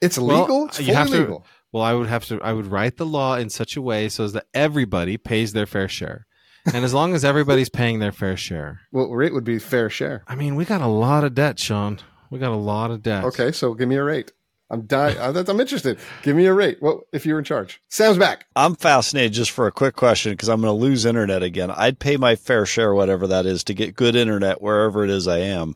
[0.00, 0.66] it's well, legal.
[0.66, 1.46] it's you have to- legal.
[1.72, 2.38] Well, I would have to.
[2.42, 5.64] I would write the law in such a way so as that everybody pays their
[5.64, 6.26] fair share,
[6.66, 10.22] and as long as everybody's paying their fair share, What rate would be fair share?
[10.28, 11.98] I mean, we got a lot of debt, Sean.
[12.32, 13.24] We got a lot of debt.
[13.24, 14.32] Okay, so give me a rate.
[14.70, 15.98] I'm di- uh, I'm interested.
[16.22, 16.78] Give me a rate.
[16.80, 17.78] What if you're in charge?
[17.90, 18.46] Sam's back.
[18.56, 21.70] I'm fascinated just for a quick question because I'm going to lose internet again.
[21.70, 25.28] I'd pay my fair share, whatever that is, to get good internet wherever it is
[25.28, 25.74] I am.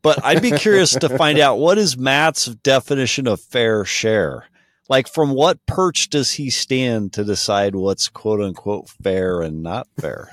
[0.00, 4.46] But I'd be curious to find out what is Matt's definition of fair share?
[4.88, 9.86] Like, from what perch does he stand to decide what's quote unquote fair and not
[9.98, 10.30] fair?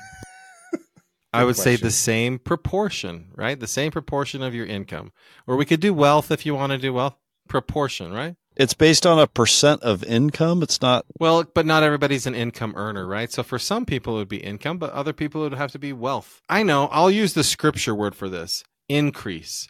[1.38, 3.60] I would say the same proportion, right?
[3.60, 5.12] The same proportion of your income,
[5.46, 7.16] or we could do wealth if you want to do wealth
[7.48, 8.36] proportion, right?
[8.56, 10.64] It's based on a percent of income.
[10.64, 11.06] It's not.
[11.20, 13.32] Well, but not everybody's an income earner, right?
[13.32, 15.80] So for some people it would be income, but other people it would have to
[15.80, 16.42] be wealth.
[16.50, 16.88] I know.
[16.88, 18.64] I'll use the scripture word for this.
[18.90, 19.68] Increase.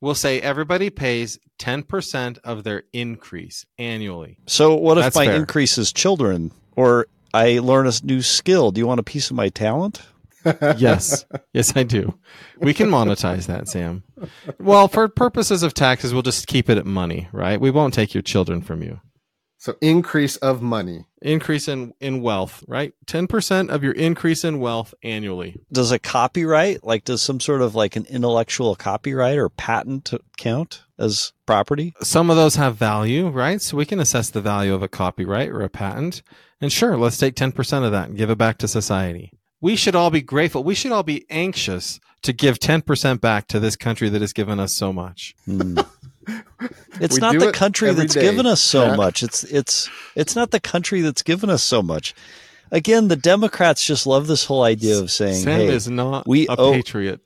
[0.00, 4.38] We'll say everybody pays 10% of their increase annually.
[4.46, 5.34] So, what if That's my fair.
[5.34, 8.70] increase is children or I learn a new skill?
[8.70, 10.02] Do you want a piece of my talent?
[10.76, 11.24] Yes.
[11.52, 12.18] yes, I do.
[12.58, 14.02] We can monetize that, Sam.
[14.58, 17.60] Well, for purposes of taxes, we'll just keep it at money, right?
[17.60, 19.00] We won't take your children from you.
[19.60, 21.06] So increase of money.
[21.20, 22.94] Increase in, in wealth, right?
[23.06, 25.56] 10% of your increase in wealth annually.
[25.72, 30.84] Does a copyright, like, does some sort of like an intellectual copyright or patent count
[30.96, 31.92] as property?
[32.02, 33.60] some of those have value, right?
[33.60, 36.22] So we can assess the value of a copyright or a patent.
[36.60, 39.32] And sure, let's take 10% of that and give it back to society.
[39.60, 40.62] We should all be grateful.
[40.64, 44.60] We should all be anxious to give 10% back to this country that has given
[44.60, 45.34] us so much.
[45.44, 45.78] Hmm.
[47.00, 48.96] It's We not the it country that's day, given us so Pat.
[48.98, 49.22] much.
[49.22, 52.14] It's it's it's not the country that's given us so much.
[52.70, 56.46] Again, the Democrats just love this whole idea of saying, Sam "Hey, is not we
[56.48, 57.20] a owe- patriot.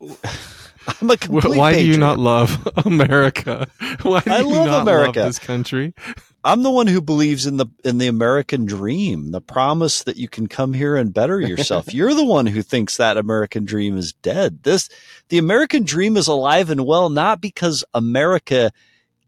[0.00, 3.68] I'm a complete Why do you not love America?
[4.02, 5.20] Why do I you love not America.
[5.20, 5.94] love this country?
[6.42, 10.28] I'm the one who believes in the in the American dream, the promise that you
[10.28, 11.92] can come here and better yourself.
[11.94, 14.62] You're the one who thinks that American dream is dead.
[14.62, 14.88] This
[15.28, 18.72] the American dream is alive and well not because America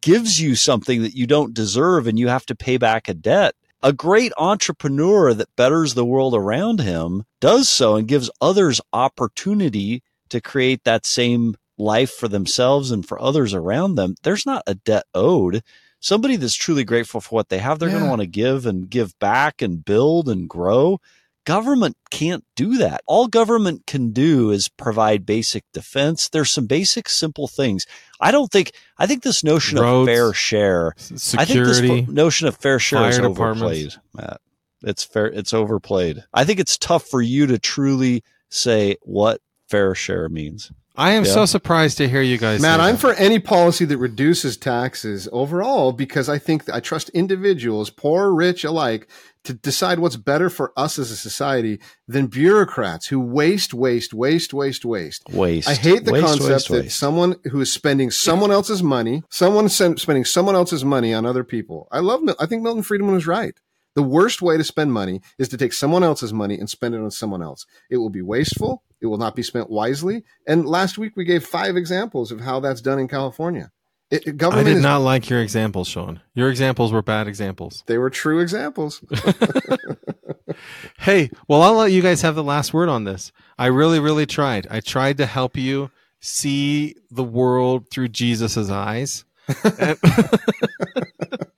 [0.01, 3.55] gives you something that you don't deserve and you have to pay back a debt.
[3.83, 10.03] A great entrepreneur that betters the world around him does so and gives others opportunity
[10.31, 14.15] to create that same life for themselves and for others around them.
[14.23, 15.63] There's not a debt owed
[16.03, 18.91] somebody that's truly grateful for what they have, they're going to want to give and
[18.91, 21.01] give back and build and grow.
[21.45, 23.01] Government can't do that.
[23.07, 26.29] All government can do is provide basic defense.
[26.29, 27.87] There's some basic, simple things.
[28.21, 32.15] I don't think, I think this notion Roads, of fair share, security, I think this
[32.15, 33.95] notion of fair share is overplayed.
[34.15, 34.41] Matt.
[34.85, 35.27] It's fair.
[35.27, 36.25] It's overplayed.
[36.35, 40.71] I think it's tough for you to truly say what fair share means.
[40.95, 41.33] I am Yeah.
[41.33, 42.61] so surprised to hear you guys.
[42.61, 43.01] Matt, say I'm that.
[43.01, 48.63] for any policy that reduces taxes overall because I think I trust individuals, poor, rich
[48.65, 49.09] alike,
[49.45, 54.53] to decide what's better for us as a society than bureaucrats who waste, waste, waste,
[54.53, 55.23] waste, waste.
[55.33, 55.69] Waste.
[55.69, 56.99] I hate the Waste, concept waste, that waste.
[56.99, 61.43] someone who is spending someone else's money, someone sen- spending someone else's money on other
[61.43, 61.89] people.
[61.91, 62.21] I love.
[62.39, 63.55] I think Milton Friedman was right.
[63.95, 67.01] The worst way to spend money is to take someone else's money and spend it
[67.03, 67.67] on someone else.
[67.91, 68.83] It will be wasteful.
[69.01, 70.25] It will not be spent wisely.
[70.47, 73.71] And last week we gave five examples of how that's done in California.
[74.11, 76.21] It, it- I did is, not like your examples, Sean.
[76.35, 77.83] Your examples were bad examples.
[77.87, 79.03] they were true examples.
[80.99, 83.33] Hey, well, I'll let you guys have the last word on this.
[83.59, 84.67] I really, really tried.
[84.71, 85.91] I tried to help you
[86.21, 89.25] see the world through Jesus's eyes.
[89.79, 89.99] And-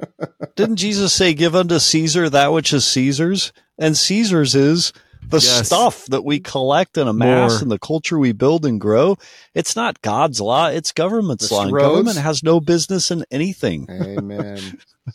[0.57, 4.93] Didn't Jesus say, "Give unto Caesar that which is Caesar's," and Caesar's is
[5.27, 5.67] the Yes.
[5.67, 7.63] stuff that we collect and amass More.
[7.63, 9.17] and the culture we build and grow.
[9.55, 11.71] It's not God's law; it's government's The law.
[11.71, 13.87] Government has no business in anything.
[13.91, 14.79] Amen.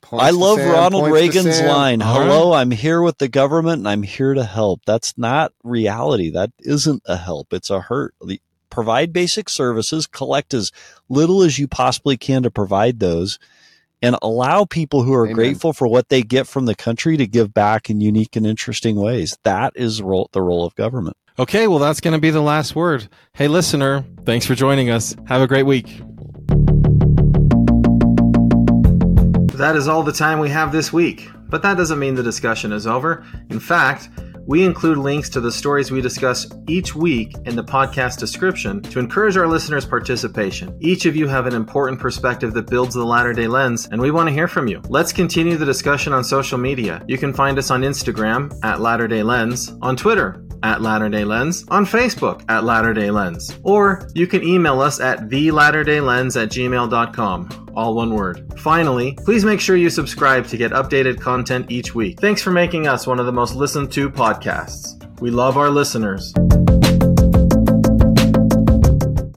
[0.00, 4.02] Points I love Sam, Ronald Reagan's line, "Hello, I'm here with the government and I'm
[4.04, 6.30] here to help." That's not reality.
[6.30, 7.52] That isn't a help.
[7.52, 8.14] It's a hurt.
[8.24, 8.40] The,
[8.70, 10.72] provide basic services, collect as
[11.10, 13.38] little as you possibly can to provide those,
[14.02, 15.34] and allow people who are Amen.
[15.34, 18.96] grateful for what they get from the country to give back in unique and interesting
[18.96, 19.36] ways.
[19.44, 21.16] That is role, the role of government.
[21.38, 23.08] okay, well, that's going to be the last word.
[23.32, 25.14] Hey, listener, thanks for joining us.
[25.26, 26.00] Have a great week.
[29.58, 32.72] That is all the time we have this week, but that doesn't mean the discussion
[32.72, 33.24] is over.
[33.50, 34.08] In fact,
[34.48, 38.98] we include links to the stories we discuss each week in the podcast description to
[38.98, 40.74] encourage our listeners' participation.
[40.80, 44.10] Each of you have an important perspective that builds the Latter day Lens, and we
[44.10, 44.80] want to hear from you.
[44.88, 47.04] Let's continue the discussion on social media.
[47.06, 51.24] You can find us on Instagram at Latter day Lens, on Twitter at Latter day
[51.24, 56.48] Lens, on Facebook at Latter day Lens, or you can email us at thelatterdayLens at
[56.48, 58.52] gmail.com all one word.
[58.58, 62.20] Finally, please make sure you subscribe to get updated content each week.
[62.20, 65.20] Thanks for making us one of the most listened to podcasts.
[65.20, 66.32] We love our listeners.